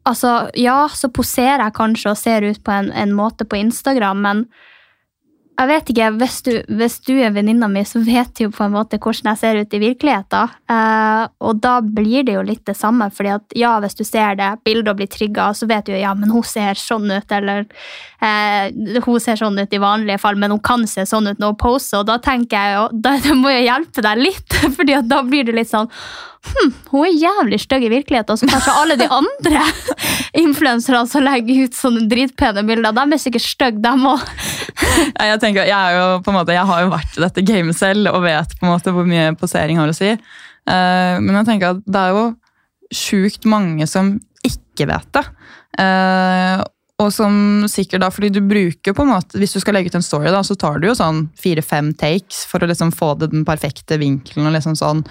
[0.06, 4.22] altså, ja, så poserer jeg kanskje og ser ut på en, en måte på Instagram,
[4.26, 4.46] men
[5.56, 8.66] jeg vet ikke, hvis du, hvis du er venninna mi, så vet du jo på
[8.66, 10.56] en måte hvordan jeg ser ut i virkeligheten.
[10.72, 14.36] Eh, og da blir det jo litt det samme, fordi at ja, hvis du ser
[14.40, 17.32] det bildet og blir trigga, så vet du jo ja, men hun ser sånn ut,
[17.38, 17.64] eller
[18.20, 21.56] eh, hun ser sånn ut i vanlige fall, men hun kan se sånn ut når
[21.56, 25.12] hun poser, og da tenker jeg jo da, må jo hjelpe deg litt, fordi at
[25.12, 25.88] da blir det litt sånn
[26.46, 29.64] hm, hun er jævlig stygg i virkeligheten, og så kanskje alle de andre
[30.46, 34.24] influenserne som legger ut sånne dritpene bilder, de er sikkert stygge, dem òg.
[35.30, 37.78] Jeg tenker, jeg, er jo, på en måte, jeg har jo vært i dette gamet
[37.78, 40.12] selv og vet på en måte hvor mye posering har å si.
[40.68, 42.26] Uh, men jeg tenker at det er jo
[42.96, 45.24] sjukt mange som ikke vet det.
[45.80, 46.64] Uh,
[47.04, 49.98] og som sikkert da, fordi du bruker på en måte, Hvis du skal legge ut
[50.00, 53.34] en story, da, så tar du jo sånn fire-fem takes for å liksom få det
[53.34, 54.48] den perfekte vinkelen.
[54.48, 55.04] og liksom sånn.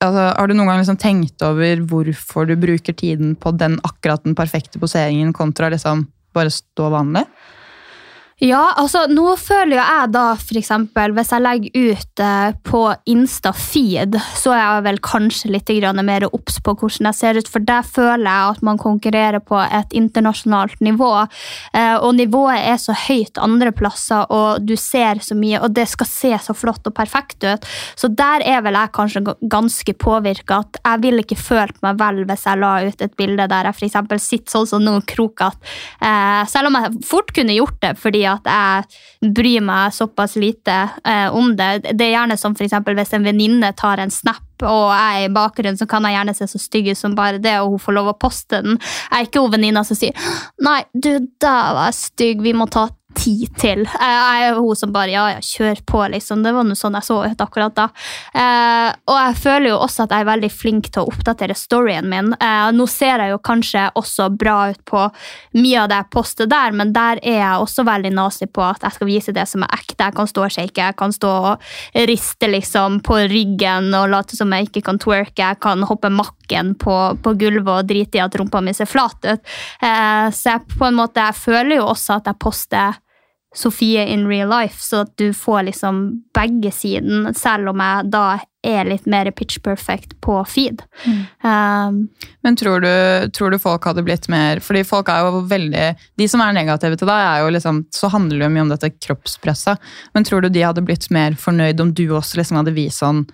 [0.00, 4.24] Altså, har du noen gang liksom tenkt over hvorfor du bruker tiden på den akkurat
[4.24, 7.26] den perfekte poseringen kontra liksom bare stå vanlig?
[8.38, 10.24] Ja, altså nå føler jo jeg da
[10.58, 15.72] eksempel, hvis jeg legger ut eh, på Insta-feed, så er jeg vel kanskje litt
[16.06, 19.58] mer obs på hvordan jeg ser ut, for der føler jeg at man konkurrerer på
[19.58, 21.10] et internasjonalt nivå.
[21.74, 25.88] Eh, og nivået er så høyt andre plasser, og du ser så mye, og det
[25.90, 27.66] skal se så flott og perfekt ut.
[27.98, 30.62] Så der er vel jeg kanskje ganske påvirka.
[30.62, 33.90] At jeg ville ikke følt meg vel hvis jeg la ut et bilde der jeg
[33.90, 35.58] eksempel sitter sånn som nå krokete.
[35.98, 40.76] Eh, selv om jeg fort kunne gjort det, fordi at jeg bryr meg såpass lite
[41.04, 41.70] eh, om det.
[41.92, 45.30] Det er gjerne som eksempel hvis en venninne tar en snap og jeg er i
[45.30, 47.94] bakgrunnen, så kan jeg gjerne se så stygg ut som bare det, og hun får
[47.94, 48.78] lov å poste den.
[48.80, 50.16] Jeg er ikke hun venninna som sier
[50.58, 53.84] 'nei, du, der var jeg stygg, vi må ta ti til'.
[53.84, 56.42] Jeg er hun som bare 'ja, ja, kjør på', liksom.
[56.42, 57.88] Det var noe sånn jeg så ut akkurat da.
[58.34, 62.08] Eh, og jeg føler jo også at jeg er veldig flink til å oppdatere storyen
[62.08, 62.32] min.
[62.40, 65.10] Eh, nå ser jeg jo kanskje også bra ut på
[65.54, 68.82] mye av det jeg poster der, men der er jeg også veldig nazi på at
[68.82, 70.04] jeg skal vise det som er ekte.
[70.04, 71.58] Jeg kan stå og shake, jeg kan stå og
[72.08, 76.74] riste liksom på ryggen og late som jeg ikke kan twerke, jeg kan hoppe makken
[76.78, 79.42] på, på gulvet og drite i at rumpa mi ser flat ut.
[79.82, 82.98] Eh, så jeg på en måte, jeg føler jo også at jeg poster
[83.56, 86.00] Sofie in real life, så at du får liksom
[86.36, 88.24] begge siden, selv om jeg da
[88.66, 90.82] er litt mer pitch perfect på feed.
[91.40, 92.02] Um,
[92.44, 92.92] Men tror du,
[93.32, 95.84] tror du folk hadde blitt mer Fordi folk er jo veldig
[96.18, 98.72] De som er negative til deg, er jo liksom, så handler det jo mye om
[98.74, 99.80] dette kroppspresset.
[100.12, 103.24] Men tror du de hadde blitt mer fornøyd om du også liksom hadde vist sånn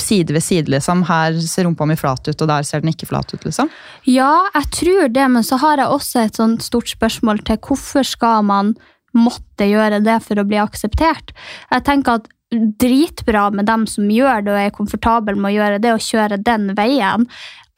[0.00, 1.02] side ved side, liksom?
[1.08, 3.68] Her ser rumpa mi flat ut, og der ser den ikke flat ut, liksom?
[4.08, 8.06] Ja, jeg tror det, men så har jeg også et sånt stort spørsmål til hvorfor
[8.06, 8.74] skal man
[9.16, 11.34] måtte gjøre det for å bli akseptert?
[11.72, 15.82] Jeg tenker at dritbra med dem som gjør det og er komfortable med å gjøre
[15.82, 17.26] det og kjøre den veien.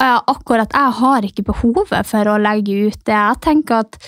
[0.02, 3.14] Akkurat jeg har ikke behovet for å legge ut det.
[3.14, 3.98] Jeg tenker at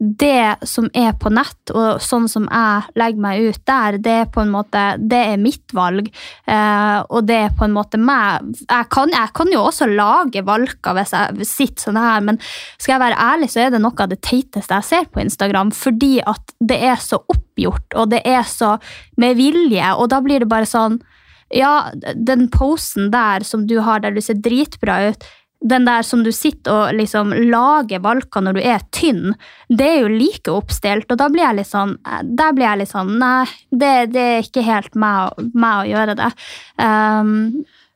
[0.00, 4.30] det som er på nett, og sånn som jeg legger meg ut der, det er
[4.32, 6.08] på en måte, det er mitt valg.
[6.48, 8.48] Eh, og det er på en måte meg.
[8.64, 12.40] Jeg kan, jeg kan jo også lage valker hvis jeg sitter sånn her, men
[12.78, 15.74] skal jeg være ærlig, så er det noe av det teiteste jeg ser på Instagram,
[15.76, 18.78] fordi at det er så oppgjort, og det er så
[19.20, 21.02] med vilje, og da blir det bare sånn
[21.50, 25.24] ja, den posen der som du har der du ser dritbra ut,
[25.60, 29.34] den der som du sitter og liksom lager valker når du er tynn,
[29.68, 31.10] det er jo like oppstilt.
[31.12, 34.46] Og da blir jeg litt sånn Der blir jeg litt sånn Nei, det, det er
[34.46, 36.30] ikke helt meg, meg å gjøre det.
[36.80, 37.34] Um,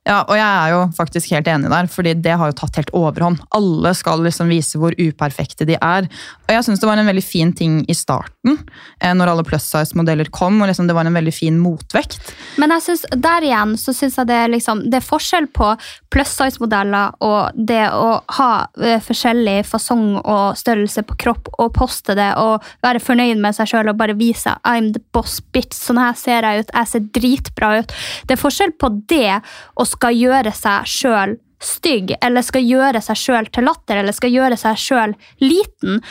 [0.04, 2.90] Ja, og jeg er jo faktisk helt enig der, fordi det har jo tatt helt
[2.92, 3.40] overhånd.
[3.56, 6.08] Alle skal liksom vise hvor uperfekte de er.
[6.44, 8.58] Og jeg syns det var en veldig fin ting i starten,
[9.00, 12.18] eh, når alle plus size-modeller kom, og liksom det var en veldig fin motvekt.
[12.60, 15.70] Men jeg synes, der igjen så syns jeg det er, liksom, det er forskjell på
[16.12, 18.50] plus size-modeller og det å ha
[18.84, 23.72] eh, forskjellig fasong og størrelse på kropp og poste det og være fornøyd med seg
[23.72, 25.72] sjøl og bare vise I'm the boss bitch.
[25.74, 26.76] Sånn her ser jeg ut.
[26.76, 27.96] Jeg ser dritbra ut.
[28.28, 33.18] Det er forskjell på det og skal gjøre seg sjøl stygg, eller skal gjøre seg
[33.18, 36.02] sjøl til latter, eller skal gjøre seg sjøl liten.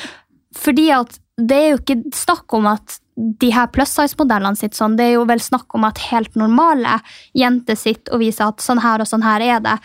[0.57, 4.95] Fordi at det er jo ikke snakk om at de her plus size-modellene sitt sånn,
[4.97, 6.97] det er jo vel snakk om at helt normale
[7.37, 9.75] jenter sitter og viser at sånn her og sånn her er det.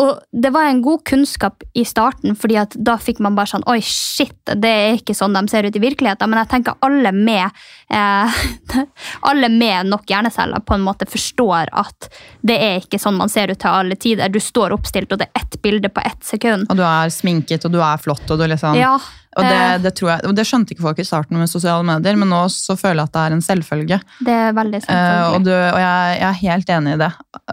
[0.00, 3.66] Og det var en god kunnskap i starten, fordi at da fikk man bare sånn
[3.68, 6.30] Oi, shit, det er ikke sånn de ser ut i virkeligheten.
[6.30, 7.60] Men jeg tenker alle med
[7.92, 8.42] eh,
[9.28, 12.10] alle med nok hjerneceller på en måte forstår at
[12.46, 14.32] det er ikke sånn man ser ut til alle tider.
[14.32, 16.70] Du står oppstilt, og det er ett bilde på ett sekund.
[16.70, 18.96] Og du er sminket, og du er flott, og du liksom Ja,
[19.38, 21.86] Og det, eh, det, tror jeg, og det skjønte ikke folk i starten med sosiale
[21.86, 23.98] medier, men nå så føler jeg at det er en selvfølge.
[24.26, 25.44] det er veldig uh, og selvfølgelig.
[25.46, 27.10] du, og jeg, jeg er helt enig i det.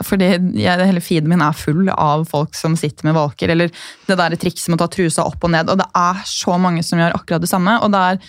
[0.08, 0.30] Fordi
[0.64, 3.70] jeg, hele feeden min er full av folk som sitter med valker, eller
[4.10, 5.70] det der trikset med å ta trusa opp og ned.
[5.70, 7.78] Og det er så mange som gjør akkurat det samme.
[7.84, 8.24] og det er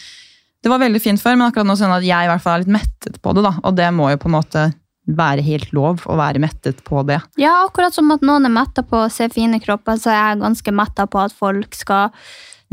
[0.58, 2.64] det var veldig fint før, men akkurat nå sånn at jeg i hvert fall er
[2.64, 3.44] litt mettet på det.
[3.46, 4.64] da, Og det må jo på en måte
[5.08, 7.20] være helt lov å være mettet på det.
[7.40, 10.42] Ja, akkurat som at noen er metta på å se fine kropper, så er jeg
[10.42, 12.10] ganske metta på at folk skal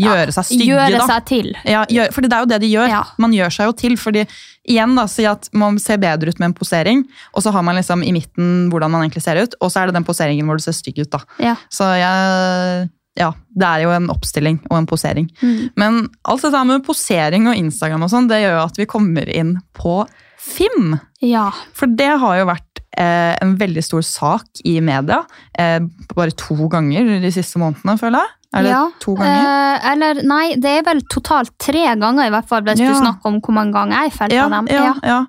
[0.01, 1.05] Gjøre seg stygge, gjøre da.
[1.07, 1.53] seg til.
[1.63, 2.89] Ja, gjør, fordi det er jo det de gjør.
[2.91, 3.03] Ja.
[3.21, 3.95] Man gjør seg jo til.
[3.99, 4.25] fordi
[4.67, 7.79] igjen da, Si at man ser bedre ut med en posering, og så har man
[7.79, 10.59] liksom i midten hvordan man egentlig ser ut, og så er det den poseringen hvor
[10.59, 11.11] du ser stygg ut.
[11.15, 11.21] da.
[11.39, 11.55] Ja.
[11.71, 12.89] Så jeg,
[13.21, 15.31] ja, det er jo en oppstilling og en posering.
[15.39, 15.71] Mm.
[15.79, 19.31] Men alt dette med posering og Instagram og sånn, det gjør jo at vi kommer
[19.31, 20.03] inn på
[20.45, 20.97] Fim.
[21.25, 21.47] ja.
[21.73, 25.23] For det har jo vært eh, en veldig stor sak i media.
[25.57, 25.79] Eh,
[26.13, 28.33] bare to ganger de siste månedene, føler jeg.
[28.55, 28.81] Er det ja.
[29.03, 29.47] to ganger?
[29.75, 32.93] Eh, eller nei, det er vel totalt tre ganger, i hvert fall, hvis Ja.
[32.93, 34.67] du snakker om hvor mange ganger jeg felte Ja, dem.
[34.71, 35.19] ja, ja.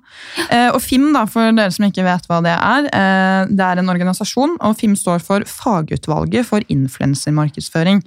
[0.49, 3.79] Eh, og FIM, da, for dere som ikke vet hva det er, eh, det er
[3.83, 8.03] en organisasjon, og FIM står for Fagutvalget for influensermarkedsføring.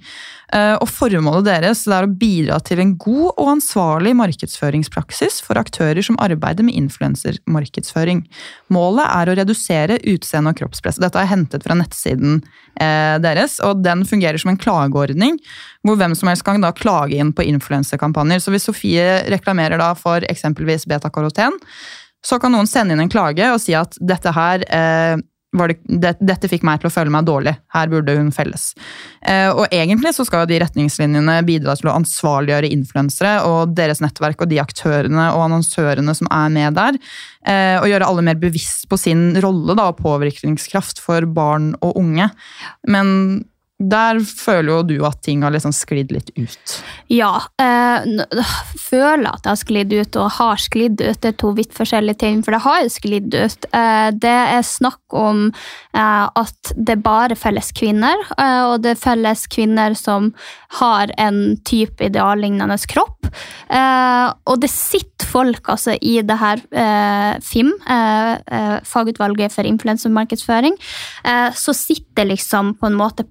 [0.50, 6.02] Eh, og Formålet deres er å bidra til en god og ansvarlig markedsføringspraksis for aktører
[6.02, 8.24] som arbeider med influensermarkedsføring.
[8.74, 10.98] Målet er å redusere utseende og kroppspress.
[11.02, 12.40] Dette er hentet fra nettsiden
[12.80, 15.38] eh, deres, og den fungerer som en klageordning,
[15.86, 18.42] hvor hvem som helst kan da klage inn på influenserkampanjer.
[18.42, 21.54] Så hvis Sofie reklamerer da for eksempelvis betakaroten,
[22.26, 26.12] så kan noen sende inn en klage og si at dette her eh, det, det,
[26.22, 27.56] dette fikk meg til å føle meg dårlig.
[27.74, 28.70] Her burde hun felles.
[29.26, 34.02] Eh, og egentlig så skal jo de retningslinjene bidra til å ansvarliggjøre influensere og deres
[34.04, 37.00] nettverk og de aktørene og annonsørene som er med der.
[37.48, 41.98] Eh, og gjøre alle mer bevisst på sin rolle da, og påvirkningskraft for barn og
[41.98, 42.30] unge.
[42.86, 43.42] Men
[43.80, 46.74] der føler jo du at ting har liksom sklidd litt ut.
[47.08, 47.32] Ja.
[47.56, 48.04] eh,
[48.76, 51.20] føler at det har sklidd ut og har sklidd ut.
[51.20, 53.68] Det er to vidt forskjellige ting, for det har jo sklidd ut.
[53.72, 59.94] Eh, det er snakk om eh, at det bare felles kvinner, og det felles kvinner
[59.96, 60.30] som
[60.80, 63.30] har en type ideallignende kropp.
[63.70, 66.62] Og det sitter folk altså i det her
[67.44, 67.70] FIM,
[68.86, 70.76] fagutvalget for influensermarkedsføring,
[71.54, 73.26] så sitter liksom på en måte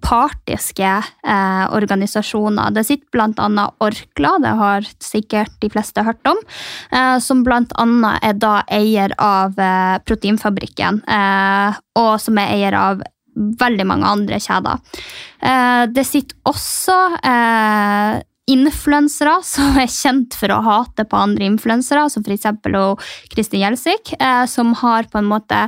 [0.50, 2.72] partiske eh, organisasjoner.
[2.72, 3.08] Det sitter
[3.40, 6.38] annet Orkla, det har sikkert de fleste hørt om,
[6.92, 7.44] eh, som
[7.78, 13.04] annet er da eier av eh, Proteinfabrikken, eh, og som er eier av
[13.36, 14.80] veldig mange andre kjeder.
[15.42, 22.10] Eh, det sitter også eh, influensere som er kjent for å hate på andre influensere,
[22.10, 22.50] som f.eks.
[23.30, 24.16] Kristin Gjelsvik,
[24.50, 25.68] som har på en måte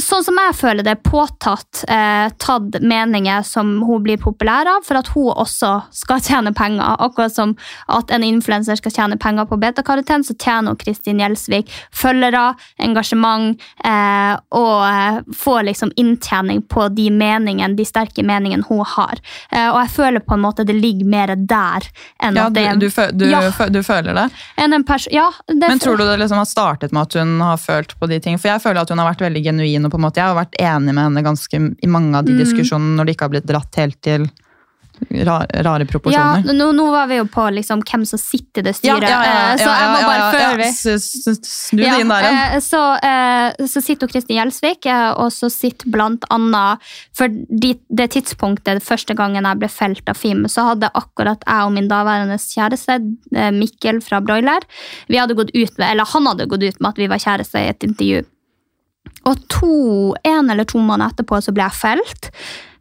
[0.00, 4.96] Sånn som jeg føler det, påtatt eh, tatt meninger som hun blir populær av, for
[4.96, 6.96] at hun også skal tjene penger.
[7.04, 7.52] Akkurat som
[7.92, 13.60] at en influenser skal tjene penger på betakaroten, så tjener hun Kristin Gjelsvik følgere, engasjement,
[13.84, 19.20] eh, og eh, får liksom inntjening på de meningene, de sterke meningene hun har.
[19.52, 21.84] Eh, og jeg føler på en måte det ligger mer der
[22.24, 23.44] enn Ja, at det er du, du, Ja.
[23.68, 24.28] du føler det?
[24.56, 24.72] en
[25.10, 28.08] ja, det Men tror du det liksom har startet med at hun har følt på
[28.08, 28.40] de tingene?
[28.40, 30.38] For jeg føler at hun har vært veldig genuin, og på en måte jeg har
[30.38, 32.42] vært enig med henne ganske i mange av de Mm.
[32.44, 34.28] diskusjonene når det ikke har blitt dratt helt til
[35.10, 38.72] Rare, rare Ja, nå, nå var vi jo på liksom hvem som sitter i det
[38.78, 39.18] styret, Ja,
[39.60, 42.38] så jeg må bare før vi Snu det inn der igjen.
[42.56, 46.80] eh, Så, eh, så sitter jo Kristin Gjelsvik, eh, og så sitter blant annet
[47.12, 51.72] For det tidspunktet, første gangen jeg ble felt av FIM, så hadde akkurat jeg og
[51.76, 52.96] min daværende kjæreste,
[53.34, 54.64] eh, Mikkel fra Broiler,
[55.08, 57.60] vi hadde gått ut med, eller han hadde gått ut med at vi var kjærester
[57.60, 58.24] i et intervju.
[59.26, 62.30] Og to, en eller to måneder etterpå så ble jeg felt.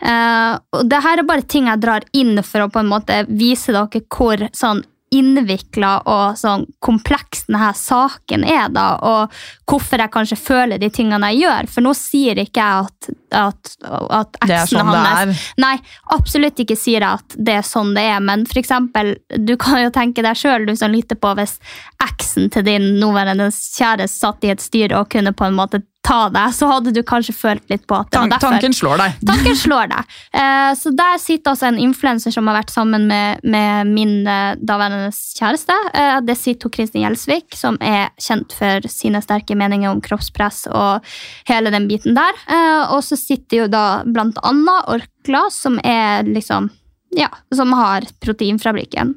[0.06, 3.24] Uh, og det her er bare ting jeg drar inn for å på en måte
[3.32, 4.84] vise dere hvor sånn
[5.14, 9.36] innvikla og sånn kompleks denne saken er, da, og
[9.70, 11.70] hvorfor jeg kanskje føler de tingene jeg gjør.
[11.72, 13.10] For nå sier ikke jeg at,
[13.46, 13.72] at,
[14.20, 15.34] at Det er sånn sånn det er.
[15.62, 15.74] Nei,
[16.16, 19.84] absolutt ikke sier jeg at det er sånn det er, men for eksempel, du kan
[19.84, 21.58] jo tenke deg sjøl, du som lytter på, hvis
[22.04, 26.20] eksen til din nåværende kjæreste satt i et styre og kunne på en måte ta
[26.30, 28.54] deg, så hadde du kanskje følt litt på at det Tan var derfor.
[28.54, 29.16] tanken slår deg.
[29.26, 30.14] Tanken slår deg.
[30.38, 34.54] Eh, så der sitter altså en influenser som har vært sammen med, med min eh,
[34.62, 35.76] daværende kjæreste.
[35.98, 40.68] Eh, det sitter hun Kristin Gjelsvik, som er kjent for sine sterke meninger om kroppspress
[40.70, 41.06] og
[41.50, 42.38] hele den biten der.
[42.46, 46.70] Eh, og så sitter jo da blant annet Orkla, som er liksom
[47.16, 49.14] Ja, som har Proteinfabrikken.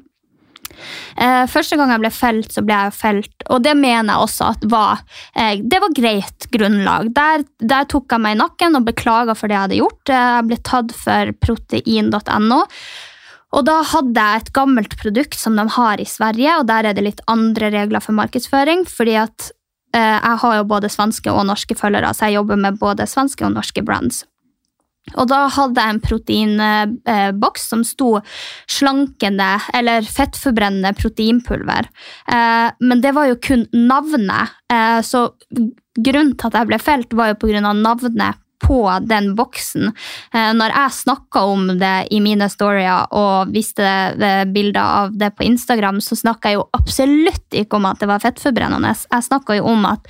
[1.17, 4.49] Eh, første gang jeg ble felt, så ble jeg felt, og det mener jeg også
[4.53, 5.03] at var
[5.35, 7.11] eh, Det var greit grunnlag.
[7.15, 10.09] Der, der tok jeg meg i nakken og beklaga for det jeg hadde gjort.
[10.09, 12.63] Eh, Jeg ble tatt for protein.no.
[13.57, 16.97] Og da hadde jeg et gammelt produkt som de har i Sverige, og der er
[16.97, 18.85] det litt andre regler for markedsføring.
[18.85, 19.51] fordi at
[19.93, 23.45] eh, jeg har jo både svenske og norske følgere, så jeg jobber med både svenske
[23.45, 24.25] og norske brands.
[25.15, 28.17] Og da hadde jeg en proteinboks som sto
[28.69, 31.89] slankende eller fettforbrennende proteinpulver.
[32.31, 34.55] Eh, men det var jo kun navnet.
[34.71, 35.29] Eh, så
[35.99, 39.91] grunnen til at jeg ble felt, var jo av navnet på den boksen.
[40.33, 43.87] Eh, når jeg snakka om det i mine storyer og viste
[44.53, 48.21] bilder av det på Instagram, så snakka jeg jo absolutt ikke om at det var
[48.23, 48.93] fettforbrennende.
[49.09, 50.07] Jeg snakka jo om at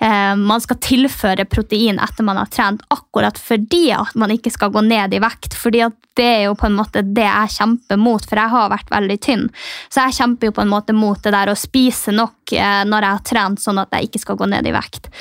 [0.00, 4.72] eh, man skal tilføre protein etter man har trent, akkurat fordi at man ikke skal
[4.74, 5.56] gå ned i vekt.
[5.58, 8.72] fordi at det er jo på en måte det jeg kjemper mot, for jeg har
[8.72, 9.44] vært veldig tynn.
[9.88, 13.06] Så jeg kjemper jo på en måte mot det der å spise nok eh, når
[13.06, 15.12] jeg har trent, sånn at jeg ikke skal gå ned i vekt.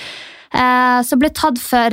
[0.47, 1.91] Så ble tatt for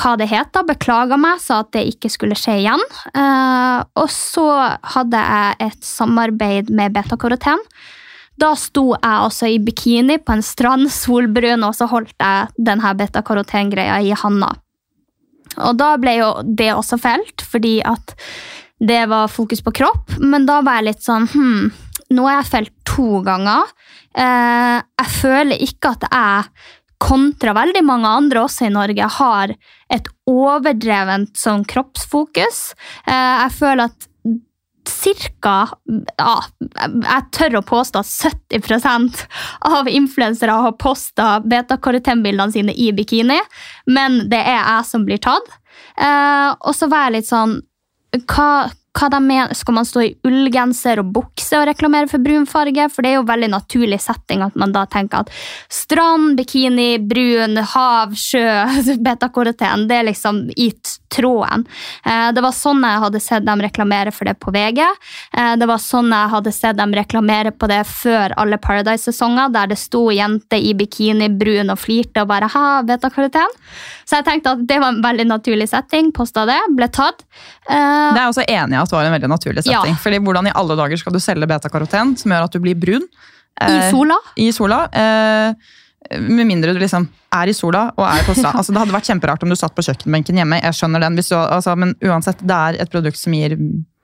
[0.00, 2.84] hva det het, da, beklaga meg, sa at det ikke skulle skje igjen.
[3.12, 4.46] Eh, og så
[4.94, 7.60] hadde jeg et samarbeid med betakaroten.
[8.40, 12.94] Da sto jeg også i bikini på en strand, solbrun, og så holdt jeg denne
[13.02, 14.54] betakaroten-greia i handa.
[15.60, 18.14] Og da ble jo det også felt, fordi at
[18.80, 20.16] det var fokus på kropp.
[20.22, 21.70] Men da var jeg litt sånn hm,
[22.16, 23.70] nå har jeg felt to ganger.
[24.18, 26.68] Eh, jeg føler ikke at jeg,
[27.00, 29.54] kontra veldig mange andre også i Norge, har
[29.90, 32.62] et overdrevent sånn kroppsfokus.
[33.06, 34.08] Eh, jeg føler at
[34.90, 35.54] cirka
[36.18, 36.34] ja,
[36.66, 38.08] Jeg tør å påstå at
[38.50, 39.20] 70%
[39.68, 43.38] av influensere har posta betakarotenbildene sine i bikini,
[43.86, 45.46] men det er jeg som blir tatt.
[46.00, 47.58] Eh, og så var jeg litt sånn
[48.26, 52.46] hva, hva de mener, Skal man stå i ullgenser og bukse og reklamere for brun
[52.50, 52.88] farge?
[52.90, 55.30] For det er jo veldig naturlig setting at man da tenker at
[55.70, 58.42] strand, bikini, brun, hav, sjø,
[59.06, 60.70] betakaroten, det er liksom i
[61.10, 61.66] tråden.
[62.04, 64.82] Eh, Det var sånn jeg hadde sett dem reklamere for det på VG.
[64.82, 69.70] Eh, Det var sånn jeg hadde sett dem reklamere på det før alle Paradise-sesonger, der
[69.70, 73.58] det sto jente i bikini, brun og flirte og bare ha, betakaroten.
[74.10, 76.08] Så jeg tenkte at det var en veldig naturlig setting.
[76.16, 77.22] Posta det, ble tatt.
[77.70, 77.74] Uh,
[78.10, 79.82] Det er jeg også enig i at var en veldig naturlig Ja.
[79.84, 79.98] setting.
[80.02, 83.06] Fordi Hvordan i alle dager skal du selge betakaroten som gjør at du blir brun?
[83.60, 84.16] I Eh, sola.
[84.40, 84.80] I sola.
[84.90, 85.54] Uh,
[86.18, 87.06] med mindre du liksom
[87.36, 88.56] er i sola og er på strand.
[88.58, 90.58] Altså, det hadde vært kjemperart om du satt på kjøkkenbenken hjemme.
[90.62, 93.54] jeg skjønner den, du, altså, Men uansett, det er et produkt som gir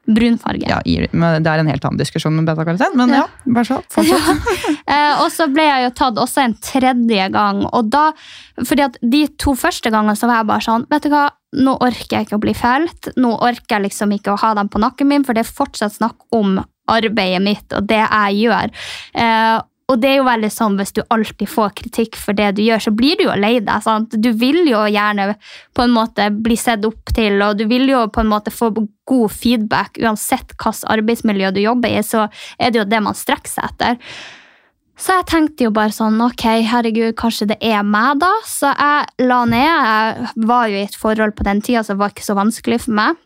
[0.07, 0.68] Brun farge.
[0.68, 3.52] ja, Det er en helt annen diskusjon med betakaroten, men ja, Ja.
[3.52, 3.80] bare så.
[3.90, 4.46] Fortsett.
[4.86, 5.18] Ja.
[5.24, 7.64] og så ble jeg jo tatt også en tredje gang.
[7.72, 8.12] Og da,
[8.62, 11.24] fordi at de to første gangene så var jeg bare sånn Vet du hva,
[11.57, 13.11] nå orker jeg ikke å bli felt.
[13.16, 15.96] Nå orker jeg liksom ikke å ha dem på nakken min, for det er fortsatt
[15.98, 18.70] snakk om arbeidet mitt og det jeg gjør.
[19.87, 22.82] Og det er jo veldig sånn hvis du alltid får kritikk for det du gjør,
[22.89, 23.84] så blir du jo lei deg.
[23.84, 24.16] sant?
[24.18, 25.37] Du vil jo gjerne
[25.76, 28.72] på en måte bli sett opp til, og du vil jo på en måte få
[29.07, 32.26] god feedback uansett hvilket arbeidsmiljø du jobber i, så
[32.59, 34.03] er det jo det man strekker seg etter.
[34.97, 38.32] Så jeg tenkte jo bare sånn, ok, herregud, kanskje det er meg da.
[38.49, 39.66] Så jeg la ned.
[39.68, 42.97] Jeg var jo i et forhold på den tida, det var ikke så vanskelig for
[42.97, 43.20] meg.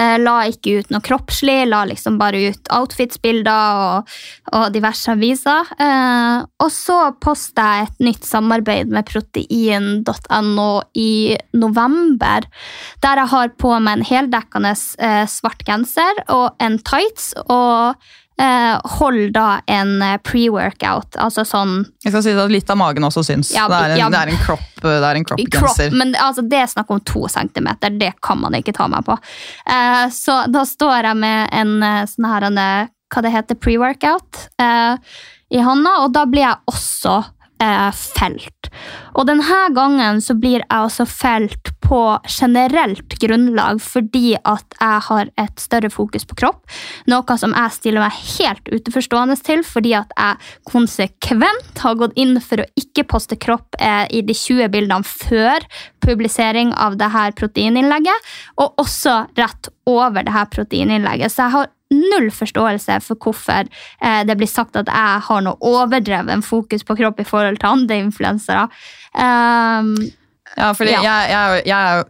[0.00, 4.14] Eh, la ikke ut noe kroppslig, la liksom bare ut outfits-bilder og,
[4.56, 5.68] og diverse aviser.
[5.76, 11.12] Eh, og så posta jeg et nytt samarbeid med protein.no i
[11.52, 12.48] november,
[13.04, 17.34] der jeg har på meg en heldekkende eh, svart genser og en tights.
[17.48, 18.00] og
[18.98, 23.24] hold da en eh, pre-workout, altså sånn Jeg skal si at Litt av magen også
[23.26, 23.50] syns.
[23.54, 24.08] Ja, det, er en, ja.
[24.12, 25.96] det er en kropp, det er en crop, kroppgenser.
[25.96, 29.18] men altså, det er snakk om to centimeter, det kan man ikke ta meg på.
[29.68, 33.58] Eh, så da står jeg med en eh, sånn her, en, eh, hva det heter,
[33.60, 35.12] pre-workout eh,
[35.50, 37.18] i hånda, og da blir jeg også
[37.60, 38.70] eh, felt.
[39.18, 42.00] Og denne gangen så blir jeg også felt på
[42.30, 46.62] generelt grunnlag fordi at jeg har et større fokus på kropp.
[47.10, 52.38] Noe som jeg stiller meg helt utenforstående til, fordi at jeg konsekvent har gått inn
[52.44, 55.66] for å ikke poste kropp eh, i de 20 bildene før
[56.04, 58.30] publisering av det her proteininnlegget,
[58.62, 61.32] og også rett over det her proteininnlegget.
[61.32, 65.58] Så jeg har null forståelse for hvorfor eh, det blir sagt at jeg har noe
[65.60, 68.68] overdreven fokus på kropp i forhold til andre influensere.
[69.14, 69.94] Um,
[70.56, 71.02] Ja, fordi Ja.
[71.02, 72.04] Jeg, jeg, jeg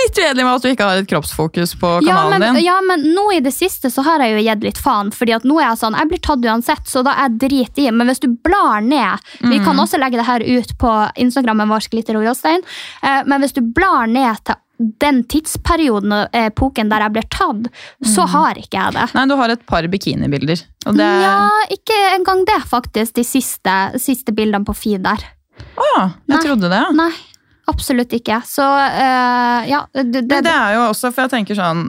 [0.00, 2.64] litt uenig med at du ikke har et kroppsfokus på ja kanalen men, din.
[2.64, 5.44] ja, men nå i det siste så har jeg jo gitt litt faen, fordi at
[5.48, 7.90] nå er jeg sånn, jeg blir tatt uansett, så da er jeg drit i.
[7.90, 9.64] Men hvis du blar ned, vi Mm.
[9.64, 12.62] kan også legge det her ut på Instagrammen vår, Glitter og Gråstein,
[13.02, 14.54] eh, men hvis du blar ned til
[15.00, 17.68] den tidsperioden og epoken der jeg blir tatt,
[18.04, 19.14] så har ikke jeg det.
[19.14, 20.64] Nei, du har et par bikinibilder.
[20.84, 25.22] Det Ja, ikke engang det, faktisk, de siste, siste bildene på feed der.
[25.78, 26.42] Å, jeg Nei.
[26.42, 26.82] trodde det.
[26.98, 27.12] Nei,
[27.70, 28.40] absolutt ikke.
[28.48, 31.86] Så eh, ja, det, det, Men det er jo også, for jeg tenker sånn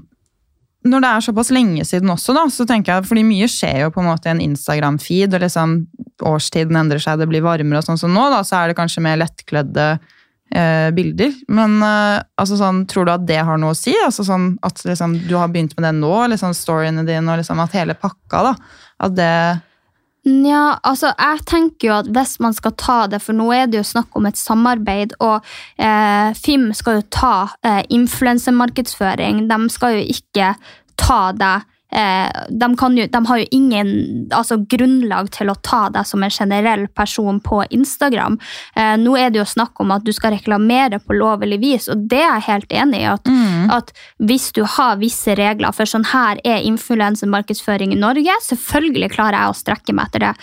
[0.86, 3.94] Når det er såpass lenge siden også, da, så tenker jeg, fordi mye skjer jo
[3.94, 5.80] på en måte i en Instagram-feed, og liksom
[6.26, 9.04] årstiden endrer seg, det blir varmere og sånn som nå, da, så er det kanskje
[9.04, 9.88] mer lettkledde
[10.54, 11.34] eh, bilder.
[11.50, 13.96] Men eh, altså sånn, tror du at det har noe å si?
[14.06, 17.62] Altså sånn At liksom, du har begynt med det nå, liksom storyene dine, og liksom
[17.66, 18.56] at hele pakka, da,
[19.10, 19.32] at det
[20.26, 23.78] Nja, altså jeg tenker jo at hvis man skal ta det, for nå er det
[23.78, 25.46] jo snakk om et samarbeid, og
[25.78, 29.44] eh, FIM skal jo ta eh, influensemarkedsføring.
[29.52, 30.56] De skal jo ikke
[30.98, 31.56] ta det
[32.50, 33.90] de, kan jo, de har jo ingen
[34.34, 38.38] altså, grunnlag til å ta deg som en generell person på Instagram.
[38.76, 42.08] Eh, nå er det jo snakk om at du skal reklamere på lovlig vis, og
[42.12, 43.08] det er jeg helt enig i.
[43.14, 43.30] At,
[43.78, 49.40] at hvis du har visse regler, for sånn her er influensemarkedsføring i Norge, selvfølgelig klarer
[49.40, 50.34] jeg å strekke meg etter det.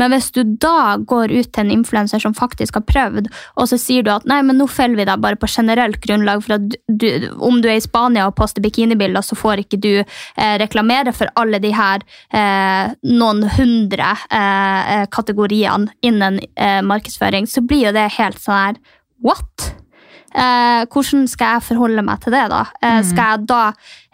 [0.00, 3.80] Men hvis du da går ut til en influenser som faktisk har prøvd, og så
[3.80, 6.78] sier du at nei, men nå følger vi deg bare på generelt grunnlag, for at
[6.88, 10.87] du, om du er i Spania og poster bikinibilder, så får ikke du eh, reklamere
[11.16, 17.88] for alle de her eh, noen hundre eh, eh, kategoriene innen eh, markedsføring, så blir
[17.88, 18.80] jo det helt sånn her
[19.24, 19.72] What?
[20.36, 22.60] Eh, hvordan skal jeg forholde meg til det, da?
[22.84, 23.62] Eh, Skal jeg da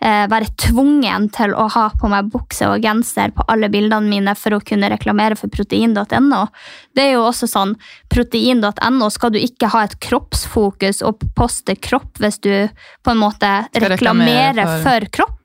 [0.03, 4.35] eh, være tvungen til å ha på meg bukse og genser på alle bildene mine
[4.39, 6.47] for å kunne reklamere for protein.no?
[6.95, 7.77] Det er jo også sånn,
[8.13, 12.53] protein.no skal du ikke ha et kroppsfokus og poste kropp hvis du
[13.05, 15.41] på en måte reklamerer for- for kropp.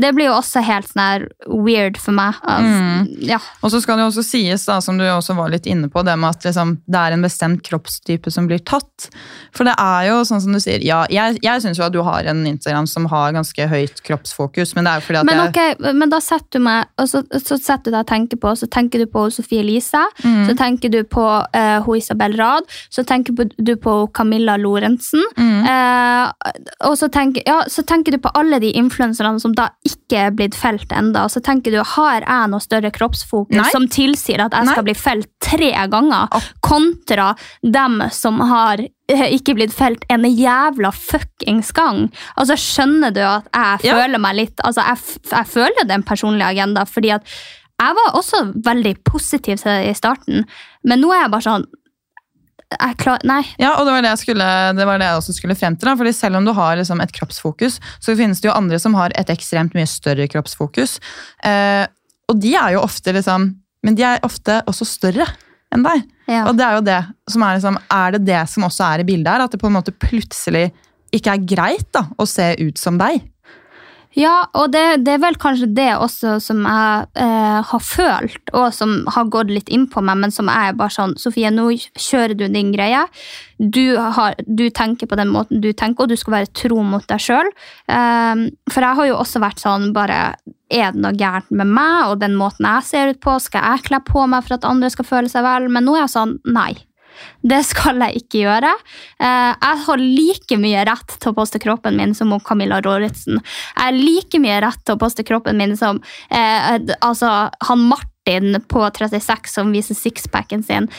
[0.00, 2.34] Det blir jo også helt sånn weird for meg.
[2.42, 3.38] Altså, ja.
[3.62, 6.02] Og så skal det jo også sies, da, som du også var litt inne på,
[6.04, 9.08] det med at liksom, det er en bestemt kroppstype som blir tatt.
[9.54, 12.02] For det er jo sånn som du sier, ja, jeg, jeg syns jo at du
[12.02, 15.40] har en Instagram som har ganske høyt kroppsfokus, men det er jo fordi at Men,
[15.44, 18.40] jeg ok, men da setter du meg og så, så setter du deg og tenker
[18.40, 20.46] på Så tenker du på Sofie Elise, Mm.
[20.48, 25.22] så tenker du på uh, hun Isabel Rad, så tenker du på Camilla Lorentzen.
[25.36, 25.64] Mm.
[25.66, 26.32] Uh,
[26.88, 30.34] og så tenker, ja, så tenker du på alle de influenserne som da ikke er
[30.36, 33.68] blitt felt enda, og så tenker du har jeg noe større kroppsfokus Nei.
[33.74, 34.74] som tilsier at jeg Nei.
[34.76, 36.32] skal bli felt tre ganger,
[36.64, 37.32] kontra
[37.62, 42.06] dem som har ikke blitt felt en jævla fuckings gang.
[42.40, 43.98] Altså, skjønner du at jeg Ja.
[44.00, 47.22] føler meg litt Altså, jeg, jeg føler det er en personlig agenda, fordi at
[47.80, 50.44] jeg var også veldig positiv til det i starten,
[50.84, 51.66] men nå er jeg bare sånn
[52.74, 53.42] jeg klar, Nei.
[53.60, 55.86] Ja, og det var det, jeg skulle, det var det jeg også skulle frem til.
[55.86, 55.94] Da.
[56.00, 59.12] Fordi selv om du har liksom, et kroppsfokus, så finnes det jo andre som har
[59.14, 60.96] et ekstremt mye større kroppsfokus.
[61.44, 61.84] Eh,
[62.32, 63.50] og de er jo ofte liksom
[63.84, 65.26] Men de er ofte også større
[65.74, 66.04] enn deg.
[66.30, 66.46] Ja.
[66.48, 69.06] Og det er jo det som er liksom Er det det som også er i
[69.08, 69.44] bildet her?
[69.44, 70.70] At det på en måte plutselig
[71.14, 73.22] ikke er greit da, å se ut som deg?
[74.14, 78.68] Ja, og det, det er vel kanskje det også som jeg eh, har følt, og
[78.76, 81.66] som har gått litt inn på meg, men som er bare sånn Sofie, nå
[81.98, 83.02] kjører du din greie.
[83.58, 87.06] Du, har, du tenker på den måten du tenker, og du skal være tro mot
[87.10, 87.50] deg sjøl.
[87.86, 90.36] for jeg har jo også vært sånn bare
[90.70, 93.36] Er det noe gærent med meg og den måten jeg ser ut på?
[93.42, 95.68] Skal jeg kle på meg for at andre skal føle seg vel?
[95.70, 96.72] Men nå er jeg sånn nei.
[97.42, 98.72] Det skal jeg ikke gjøre.
[99.20, 103.40] Eh, jeg har like mye rett til å poste kroppen min som Camilla Lauritzen.
[103.40, 106.00] Jeg har like mye rett til å poste kroppen min som
[106.30, 107.34] eh, altså,
[107.68, 110.90] han Martin på 36 som viser sixpacken sin.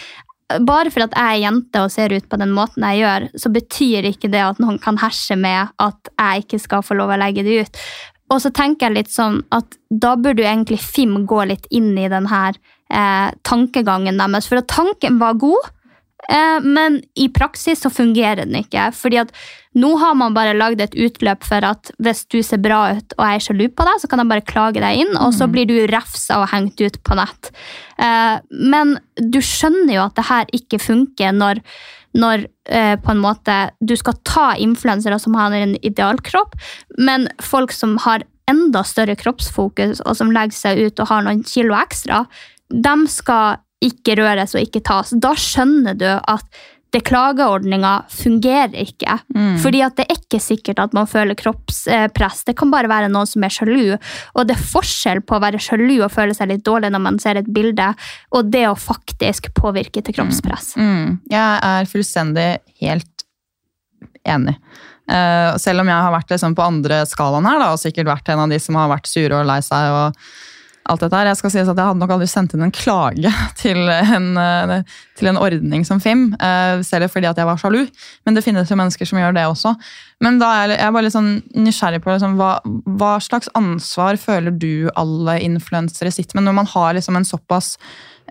[0.61, 3.49] Bare for at jeg er jente og ser ut på den måten jeg gjør, så
[3.53, 7.18] betyr ikke det at noen kan herse med at jeg ikke skal få lov å
[7.18, 7.82] legge det ut.
[8.34, 12.09] Og så tenker jeg litt sånn at da burde egentlig Fim gå litt inn i
[12.09, 14.49] denne eh, tankegangen deres.
[14.49, 15.70] For at tanken var god,
[16.63, 18.88] men i praksis så fungerer den ikke.
[18.97, 19.34] fordi at
[19.76, 23.26] nå har man bare lagd et utløp for at hvis du ser bra ut og
[23.28, 25.67] jeg er sjalu på deg, så kan jeg bare klage deg inn, og så blir
[25.67, 27.51] du refsa og hengt ut på nett.
[27.99, 28.38] Eh,
[28.71, 31.61] men du skjønner jo at det her ikke funker når
[32.15, 36.55] når eh, på en måte du skal ta influensere som har en idealkropp,
[36.95, 41.43] men folk som har enda større kroppsfokus og som legger seg ut og har noen
[41.43, 42.23] kilo ekstra,
[42.71, 45.14] de skal ikke røres og ikke tas.
[45.22, 46.64] Da skjønner du at
[46.96, 49.18] det klageordninga fungerer ikke.
[49.36, 49.58] Mm.
[49.60, 52.46] Fordi at det er ikke sikkert at man føler kroppspress.
[52.48, 53.98] Det kan bare være noen som er sjalu.
[54.36, 57.20] Og det er forskjell på å være sjalu og føle seg litt dårlig når man
[57.20, 57.90] ser et bilde,
[58.32, 60.76] og det å faktisk påvirke til kroppspress.
[60.80, 61.20] Mm.
[61.32, 62.50] Jeg er fullstendig
[62.86, 63.28] helt
[64.24, 64.56] enig.
[65.12, 68.32] Eh, selv om jeg har vært liksom på andre skalaen her, da, og sikkert vært
[68.32, 69.92] en av de som har vært sure og lei seg.
[70.00, 70.45] og
[70.92, 71.30] alt dette her.
[71.32, 73.32] Jeg skal si at jeg hadde nok aldri sendt inn en klage
[73.62, 77.84] til en, eh, til en ordning som FIM, eh, selv fordi at jeg var sjalu.
[78.26, 79.76] Men det finnes jo mennesker som gjør det også.
[80.24, 82.58] Men da er jeg bare litt sånn nysgjerrig på liksom, hva,
[83.00, 87.76] hva slags ansvar føler du alle influensere sitter med, når man har liksom en såpass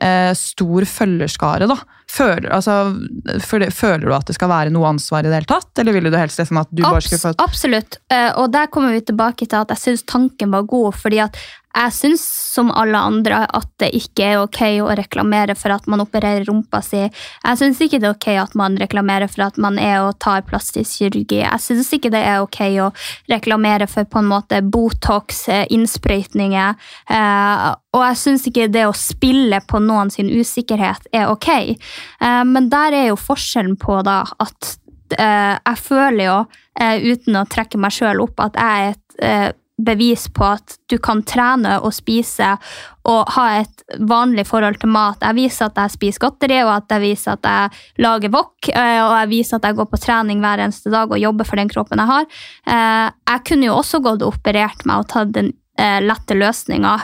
[0.00, 1.76] eh, stor følgerskare, da.
[2.14, 2.94] Føler, altså,
[3.42, 6.18] føler, du at det skal være noe ansvar i det hele tatt, eller ville du
[6.18, 9.58] helst liksom at du bare skulle få Absolutt, eh, og der kommer vi tilbake til
[9.58, 11.40] at jeg syns tanken var god, fordi at
[11.74, 12.22] jeg syns
[12.54, 16.78] som alle andre at det ikke er ok å reklamere for at man opererer rumpa
[16.86, 17.00] si.
[17.02, 20.44] Jeg syns ikke det er ok at man reklamerer for at man er og tar
[20.46, 21.40] plastisk kirurgi.
[21.42, 22.92] Jeg syns ikke det er ok å
[23.32, 26.78] reklamere for på en måte Botox, eh, innsprøytninger.
[27.10, 31.50] Eh, og jeg syns ikke det å spille på noen sin usikkerhet er ok.
[31.74, 34.78] Eh, men der er jo forskjellen på da at
[35.14, 36.36] jeg føler jo,
[36.80, 41.22] uten å trekke meg sjøl opp, at jeg er et bevis på at du kan
[41.26, 42.54] trene og spise
[43.04, 45.20] og ha et vanlig forhold til mat.
[45.20, 49.00] Jeg viser at jeg spiser godteri, og at jeg viser at jeg lager wok, eh,
[49.02, 51.72] og jeg viser at jeg går på trening hver eneste dag og jobber for den
[51.72, 52.30] kroppen jeg har.
[52.64, 56.96] Eh, jeg kunne jo også gått og operert meg og tatt den eh, lette løsninga,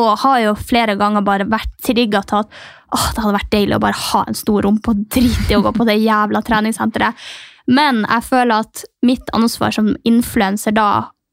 [0.00, 3.76] og har jo flere ganger bare vært trigga til at åh, det hadde vært deilig
[3.76, 7.30] å bare ha en stor rumpe og drite i å gå på det jævla treningssenteret.
[7.70, 10.90] Men jeg føler at mitt ansvar som influenser da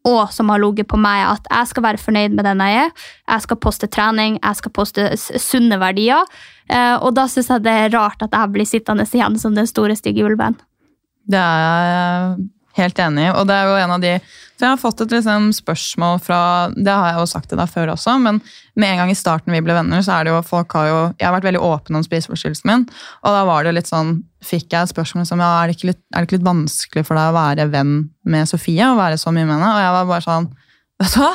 [0.07, 2.91] og som har ligget på meg, at jeg skal være fornøyd med den jeg er.
[3.27, 6.27] Jeg skal poste trening, jeg skal poste sunne verdier.
[6.69, 9.69] Eh, og da syns jeg det er rart at jeg blir sittende igjen som den
[9.69, 10.57] store, stygge ulven.
[11.27, 12.37] Det er
[12.77, 14.17] helt enig og det er jo en av de
[14.57, 16.39] for Jeg har fått et liksom, spørsmål fra
[16.73, 18.39] Det har jeg jo sagt til deg før også, men
[18.75, 20.99] med en gang i starten vi ble venner, så er det jo folk har jo
[21.19, 22.87] Jeg har vært veldig åpen om spiseforstyrrelsen min,
[23.21, 25.91] og da var det litt sånn Fikk jeg et spørsmål som ja, er det, ikke
[25.91, 27.93] litt, er det ikke litt vanskelig for deg å være venn
[28.29, 29.71] med Sofie og være så mye med henne?
[29.73, 30.49] Og jeg var bare sånn
[30.97, 31.31] Vet du hva?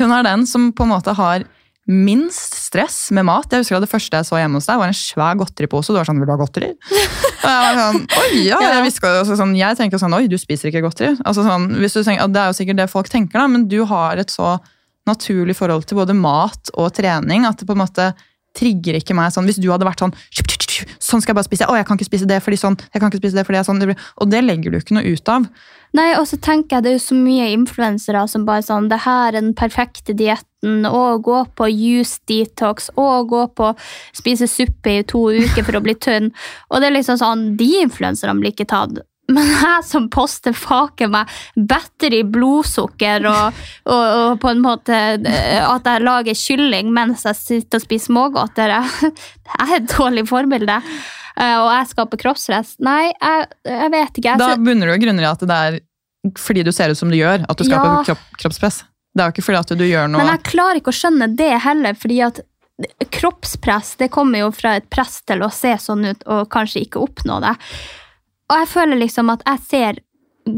[0.00, 1.46] Hun er den som på en måte har
[1.90, 3.50] minst stress med mat.
[3.50, 5.90] Jeg husker at Det første jeg så hjemme hos deg, var en svær godteripose.
[5.90, 6.70] Du var sånn, vil du ha godteri?
[6.70, 10.70] Og jeg var sånn, oi, ja, jeg, visker, sånn, jeg tenker sånn, oi, du spiser
[10.70, 11.16] ikke godteri.
[11.26, 13.80] Altså sånn, hvis du tenker, Det er jo sikkert det folk tenker, da, men du
[13.90, 14.58] har et så
[15.08, 18.10] naturlig forhold til både mat og trening at det på en måte
[18.56, 19.48] trigger ikke meg sånn.
[19.48, 20.14] Hvis du hadde vært sånn
[20.96, 21.66] Sånn skal jeg bare spise.
[21.68, 22.76] Å, jeg kan ikke spise det fordi sånn.
[22.94, 23.82] jeg kan ikke spise det fordi jeg sånn.
[24.22, 25.48] Og det legger du ikke noe ut av.
[25.98, 29.00] Nei, og så tenker jeg Det er jo så mye influensere som bare sånn Det
[29.02, 30.46] her er den perfekte dietten.
[30.60, 32.90] Å gå på juice detox.
[32.96, 33.70] og gå på
[34.12, 36.28] spise suppe i to uker for å bli tynn.
[36.68, 39.00] Og det er liksom sånn, De influenserne blir ikke tatt.
[39.30, 45.60] Men jeg som poster faker meg battery, blodsukker og, og, og, på en måte eh,
[45.62, 49.12] at jeg lager kylling mens jeg sitter og spiser smågodter Jeg
[49.66, 50.80] er et dårlig forbilde.
[51.36, 52.74] Eh, og jeg skaper kroppspress.
[52.84, 54.34] Nei, jeg, jeg, vet ikke.
[54.34, 55.80] Jeg da bunner du å grunner i at det er
[56.36, 58.00] fordi du ser ut som du gjør, at du skaper ja.
[58.10, 58.82] kropp, kroppspress.
[59.10, 61.30] Det er jo ikke fordi at du gjør noe Men jeg klarer ikke å skjønne
[61.38, 62.40] det heller, fordi at
[63.12, 67.02] kroppspress det kommer jo fra et press til å se sånn ut og kanskje ikke
[67.02, 67.56] oppnå det.
[68.50, 70.00] Og jeg føler liksom at jeg ser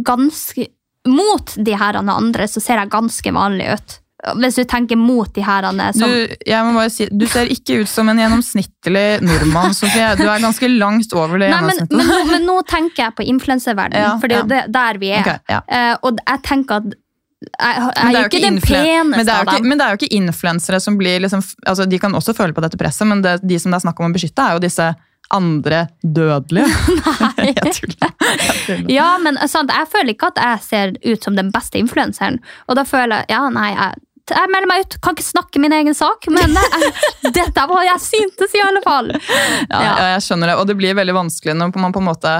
[0.06, 0.68] ganske
[1.02, 3.94] Mot de her andre så ser jeg ganske vanlig ut.
[4.38, 7.80] Hvis du tenker mot de her som du, jeg må bare si, du ser ikke
[7.82, 10.12] ut som en gjennomsnittlig nordmann, Sofie.
[10.20, 13.26] Du er ganske langt over det Nei, men, men, nå, men, nå, tenker jeg på
[13.32, 15.26] influenserverdenen, ja, for det er jo der vi er.
[15.26, 15.58] Okay, ja.
[15.66, 16.94] uh, og jeg tenker at
[17.42, 19.68] jeg er jo ikke den peneste av dem.
[19.68, 22.64] Men det er jo ikke influensere som blir liksom, altså De kan også føle på
[22.64, 24.92] dette presset, men det, de som det er snakk om å beskytte, er jo disse
[25.32, 26.68] andre dødelige.
[27.38, 27.50] Nei.
[27.50, 28.14] jeg tuller.
[28.20, 28.88] Jeg tuller.
[28.92, 32.40] Ja, men sant, jeg føler ikke at jeg ser ut som den beste influenseren.
[32.68, 34.98] Og da føler jeg ja, nei, jeg, jeg melder meg ut.
[35.04, 36.92] Kan ikke snakke min egen sak, men jeg,
[37.38, 39.14] dette var jeg syntes i alle fall.
[39.16, 42.36] Ja, ja, jeg skjønner det, og det blir veldig vanskelig når man på en måte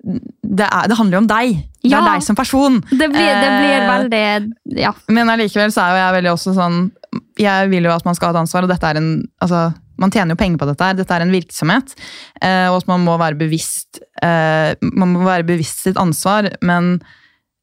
[0.00, 1.58] Det, er, det handler jo om deg.
[1.82, 1.98] Det Ja.
[2.00, 2.80] er deg som person.
[2.90, 4.92] Det blir, det blir Eh, veldig Ja.
[5.08, 6.90] Men allikevel så er jo jeg veldig også sånn
[7.38, 10.10] Jeg vil jo at man skal ha et ansvar, og dette er en altså, Man
[10.10, 10.94] tjener jo penger på dette her.
[10.94, 11.94] Dette er en virksomhet,
[12.40, 17.00] eh, og at man må være bevisst eh, Man må være bevisst sitt ansvar, men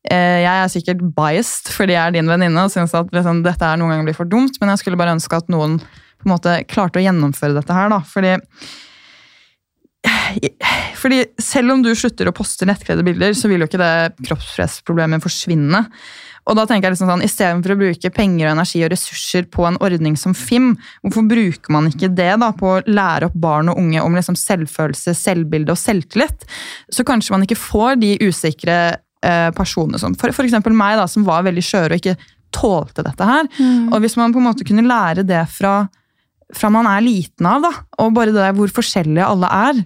[0.08, 3.76] jeg er sikkert biased fordi jeg er din venninne og syns at liksom, dette her
[3.76, 6.54] noen ganger blir for dumt, men jeg skulle bare ønske at noen på en måte
[6.72, 8.00] klarte å gjennomføre dette her, da.
[8.08, 8.38] Fordi
[11.02, 13.92] fordi selv om du slutter å poste nettkledde bilder, så vil jo ikke det
[14.28, 15.84] kroppspressproblemet forsvinne.
[16.48, 19.66] Og da tenker jeg liksom sånn, Istedenfor å bruke penger og energi og ressurser på
[19.68, 20.72] en ordning som FIM,
[21.04, 24.38] hvorfor bruker man ikke det da på å lære opp barn og unge om liksom
[24.40, 26.48] selvfølelse, selvbilde og selvtillit?
[26.94, 31.08] Så kanskje man ikke får de usikre eh, personene som for, for eksempel meg, da,
[31.12, 32.18] som var veldig skjøre og ikke
[32.56, 33.50] tålte dette her.
[33.92, 35.82] Og hvis man på en måte kunne lære det fra,
[36.56, 37.72] fra man er liten av, da,
[38.04, 39.82] og bare det der hvor forskjellige alle er,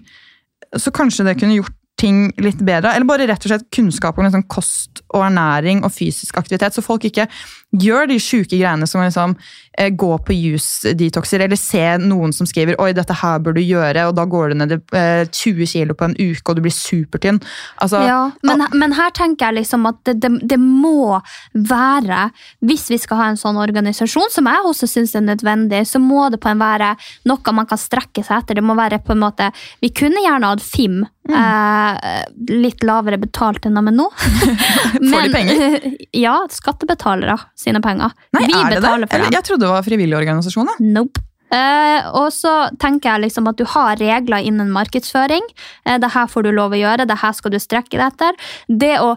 [0.78, 2.94] så kanskje det kunne gjort ting litt bedre.
[2.94, 6.84] Eller bare rett og slett kunnskap om liksom kost og ernæring og fysisk aktivitet, så
[6.84, 7.28] folk ikke
[7.72, 9.34] gjør de sjuke greiene som liksom,
[9.78, 14.06] eh, gå på juice-detoxer, eller se noen som skriver oi, dette her bør du gjøre,
[14.08, 17.40] og da går du ned eh, 20 kilo på en uke, og du blir supertynn.
[17.82, 21.20] Altså, Ja, men, men her tenker jeg liksom at det, det, det må
[21.52, 22.30] være
[22.64, 26.28] Hvis vi skal ha en sånn organisasjon, som jeg også syns er nødvendig, så må
[26.32, 26.92] det på en være
[27.28, 28.58] noe man kan strekke seg etter.
[28.58, 29.50] Det må være på en måte
[29.82, 31.02] Vi kunne gjerne hatt FIM.
[31.28, 31.34] Mm.
[31.38, 34.08] Eh, litt lavere betalt enn de er nå.
[35.12, 35.90] Får de penger?
[36.22, 38.14] Ja, skattebetalere sine penger.
[38.36, 38.82] Nei, vi er det det?
[38.82, 39.36] betaler for dem.
[39.38, 40.72] jeg trodde det var frivillig organisasjon.
[40.74, 40.94] jeg.
[40.96, 41.28] Nope.
[41.52, 45.44] Eh, og så tenker jeg liksom at du har regler innen markedsføring.
[45.84, 48.38] Eh, det her får du lov å gjøre, det her skal du strekke deg etter.
[48.68, 49.14] Det å,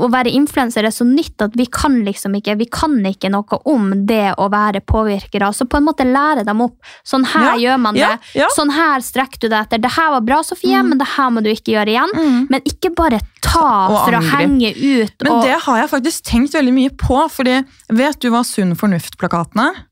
[0.00, 3.58] å være influenser er så nytt at vi kan liksom ikke vi kan ikke noe
[3.68, 5.50] om det å være påvirkere.
[5.52, 6.78] Så på en måte lære dem opp.
[7.04, 8.00] Sånn her Ja, gjør man det.
[8.00, 8.48] ja, ja.
[8.56, 9.82] Sånn her strekker du deg etter.
[9.84, 12.14] Det her var bra, Sofie, men det her må du ikke gjøre igjen.
[12.16, 12.38] Mm.
[12.50, 15.14] Men ikke bare ta Og for å henge ut.
[15.22, 17.60] Men og, det har jeg faktisk tenkt veldig mye på, fordi
[17.92, 19.84] vet du hva Sunn fornuft-plakaten er?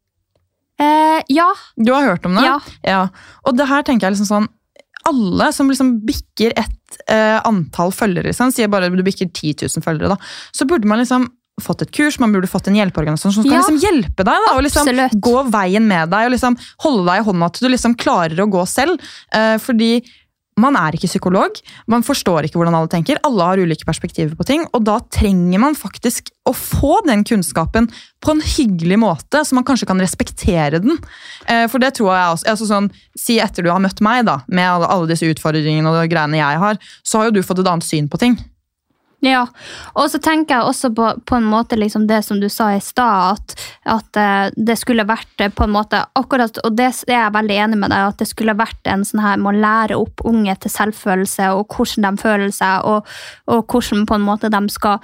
[0.83, 2.49] eh, ja, Du har hørt om det?
[2.89, 3.09] Ja.
[3.45, 4.49] Og det her tenker jeg liksom sånn
[5.09, 9.83] Alle som liksom bikker et eh, antall følgere, liksom, sier bare du bikker 10 000
[9.85, 10.17] følgere, da,
[10.55, 11.29] så burde man liksom
[11.61, 13.59] fått et kurs, man burde fått en hjelpeorganisasjon som kan Ja.
[13.61, 14.39] liksom hjelpe deg.
[14.47, 15.19] Da, og liksom Absolutt.
[15.21, 18.49] Gå veien med deg og liksom holde deg i hånda til du liksom klarer å
[18.51, 18.99] gå selv.
[19.35, 19.91] Eh, fordi
[20.61, 21.57] man er ikke psykolog,
[21.89, 23.21] man forstår ikke hvordan alle tenker.
[23.25, 27.89] Alle har ulike perspektiver på ting, og da trenger man faktisk å få den kunnskapen
[28.23, 30.99] på en hyggelig måte, så man kanskje kan respektere den.
[31.47, 34.41] Eh, For det tror jeg også, altså sånn, Si etter du har møtt meg, da,
[34.49, 37.87] med alle, disse utfordringene og greiene jeg har, så har jo du fått et annet
[37.87, 38.39] syn på ting.
[39.23, 39.45] Ja,
[39.95, 42.81] og så tenker jeg også på, på en måte liksom det som du sa i
[42.83, 43.53] stad, at,
[43.95, 47.59] at eh, det skulle vært eh, på en måte akkurat, og det er jeg veldig
[47.65, 50.57] enig med deg, at det skulle vært en sånn her med å lære opp unge
[50.65, 53.07] til selvfølelse, og hvordan de føler seg, og,
[53.47, 54.99] og hvordan på en måte de skal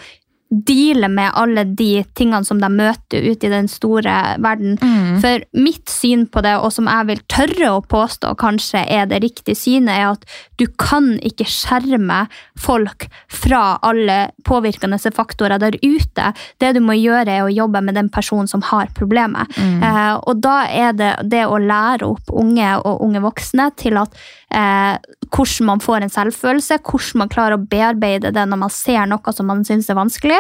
[0.48, 4.78] deale med alle de tingene som de møter ute i den store verden.
[5.20, 9.20] For mitt syn på det, og som jeg vil tørre å påstå kanskje er det
[9.24, 10.24] riktige synet, er at
[10.58, 12.24] du kan ikke skjerme
[12.58, 16.32] folk fra alle påvirkende faktorer der ute.
[16.58, 19.52] Det du må gjøre, er å jobbe med den personen som har problemet.
[19.58, 24.16] Eh, og da er det det å lære opp unge og unge voksne til at
[24.54, 24.96] eh,
[25.28, 29.32] hvordan man får en selvfølelse, hvordan man klarer å bearbeide det når man ser noe
[29.34, 30.38] som man syns er vanskelig.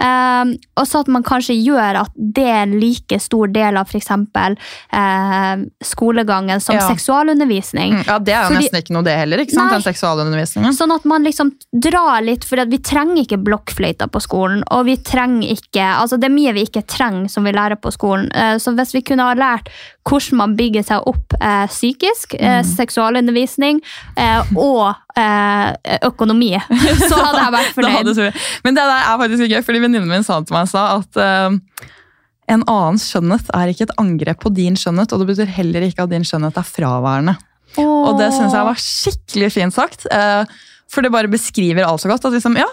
[0.00, 3.86] Eh, og så at man kanskje gjør at det er en like stor del av
[3.90, 4.10] f.eks.
[4.10, 6.88] Eh, skolegangen som Ja.
[6.88, 7.92] seksualundervisning.
[7.94, 9.70] Mm, Ja, Det er jo Fordi- nesten ikke noe det heller, ikke sant?
[9.70, 9.80] Nei.
[9.80, 10.72] den seksualundervisningen.
[10.72, 14.62] Sånn at man liksom drar litt, for vi trenger ikke blokkfløyta på skolen.
[14.70, 17.92] Og vi trenger ikke, altså det er mye vi ikke trenger som vi lærer på
[17.92, 18.30] skolen.
[18.34, 19.68] Eh, Så hvis vi kunne ha lært
[20.10, 23.78] hvordan man bygger seg opp eh, psykisk, eh, seksualundervisning
[24.18, 25.70] eh, og eh,
[26.10, 26.52] økonomi,
[27.08, 28.12] så hadde jeg vært hadde fornøyd.
[28.26, 31.20] jeg- Men det der er faktisk gøy, fordi venninnen min sa til meg sa at
[31.22, 31.58] eh,
[32.50, 36.02] en annens skjønnhet er ikke et angrep på din skjønnhet, og det betyr heller ikke
[36.02, 37.36] at din skjønnhet er fraværende.
[37.78, 40.08] Og det syns jeg var skikkelig fint sagt.
[40.10, 40.42] eh,
[40.90, 42.24] For det bare beskriver alt så godt.
[42.26, 42.66] at liksom, ja,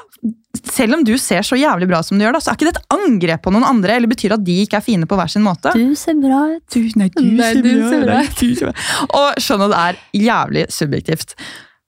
[0.74, 2.76] Selv om du ser så jævlig bra som du gjør, da, så er ikke det
[2.80, 5.45] et angrep på noen andre, eller betyr at de ikke er fine på hver sin
[5.45, 5.70] måte.
[5.78, 6.63] Du ser bra ut.
[6.74, 9.13] Du, nei, du, Nei, ser du bra ser bra ut.
[9.22, 11.38] Og skjønn at det er jævlig subjektivt.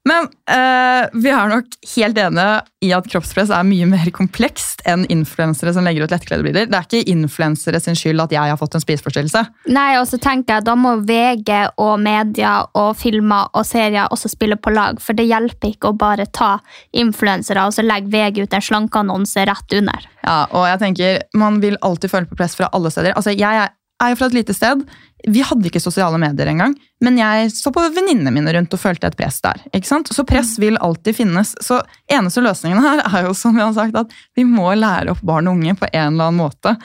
[0.07, 5.03] Men eh, vi er nok helt enige i at kroppspress er mye mer komplekst enn
[5.11, 6.69] influensere som legger ut lettkledde bilder.
[6.71, 9.43] Det er ikke influensere sin skyld at jeg har fått en spiseforstyrrelse.
[9.75, 11.51] Nei, og så tenker jeg Da må VG
[11.83, 15.01] og media og filmer og serier også spille på lag.
[15.03, 16.55] For det hjelper ikke å bare ta
[16.95, 20.07] influensere og så legge VG ut en slankeannonse rett under.
[20.23, 23.13] Ja, og jeg tenker, Man vil alltid føle på press fra alle steder.
[23.19, 23.67] Altså, Jeg
[23.99, 24.83] er jo fra et lite sted.
[25.27, 29.09] Vi hadde ikke sosiale medier engang, men jeg så på venninnene mine rundt og følte
[29.09, 29.59] et press der.
[29.73, 30.11] ikke sant?
[30.15, 31.55] Så press vil alltid finnes.
[31.65, 35.21] Så eneste løsningen her er jo som vi har sagt, at vi må lære opp
[35.25, 36.75] barn og unge på en eller annen måte.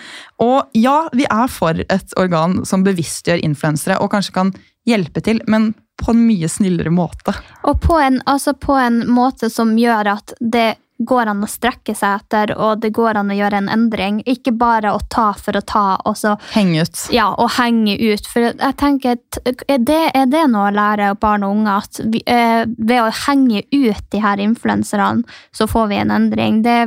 [0.43, 4.55] Og ja, vi er for et organ som bevisstgjør influensere og kanskje kan
[4.89, 5.73] hjelpe til, men
[6.03, 7.37] på en mye snillere måte.
[7.63, 10.75] Og på en, altså på en måte som gjør at det
[11.07, 14.21] går an å strekke seg etter, og det går an å gjøre en endring.
[14.31, 17.05] Ikke bare å ta for å ta, og så Henge ut.
[17.15, 18.29] Ja, og henge ut.
[18.31, 21.79] For jeg tenker, er det, er det noe å lære barn og unge?
[21.85, 25.25] At vi, eh, ved å henge ut de her influenserne,
[25.55, 26.63] så får vi en endring.
[26.67, 26.79] Det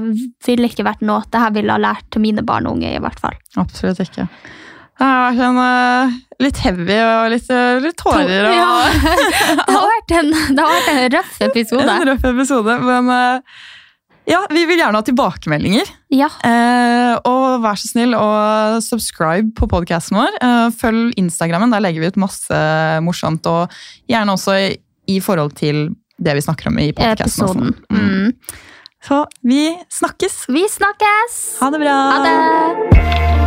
[0.47, 3.03] ville ikke vært noe det her ville ha lært til mine barn og unge, i
[3.03, 3.35] hvert fall.
[3.57, 4.27] Absolutt ikke.
[4.97, 8.47] Det har vært en litt heavy og litt, uh, litt tårer.
[8.49, 8.55] Og...
[8.57, 8.69] Ja.
[9.67, 11.89] det, har vært en, det har vært en røff episode.
[11.93, 13.65] En røff episode, men uh,
[14.27, 15.87] ja, vi vil gjerne ha tilbakemeldinger.
[16.11, 16.27] Ja.
[16.43, 20.35] Eh, og vær så snill og subscribe på podkasten vår.
[20.43, 22.59] Eh, følg Instagrammen, der legger vi ut masse
[23.07, 23.47] morsomt.
[23.47, 23.73] Og
[24.11, 24.69] gjerne også i,
[25.15, 25.87] i forhold til
[26.19, 27.75] det vi snakker om i podkasten.
[27.87, 28.03] Mm.
[28.03, 28.31] Mm.
[29.07, 30.43] Så vi snakkes.
[30.51, 31.43] Vi snakkes!
[31.61, 31.99] Ha det bra.
[32.11, 33.46] Ha det.